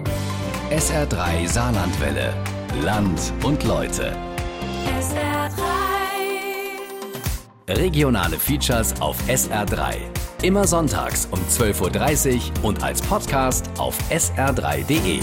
SR3 0.70 1.46
Saarlandwelle. 1.46 2.32
Land 2.82 3.34
und 3.44 3.62
Leute. 3.64 4.16
SR3. 4.98 5.50
Regionale 7.68 8.38
Features 8.38 8.98
auf 8.98 9.18
SR3. 9.28 9.96
Immer 10.42 10.66
sonntags 10.66 11.28
um 11.30 11.40
12.30 11.50 12.62
Uhr 12.62 12.64
und 12.64 12.82
als 12.82 13.02
Podcast 13.02 13.68
auf 13.78 13.98
sr3.de. 14.10 15.20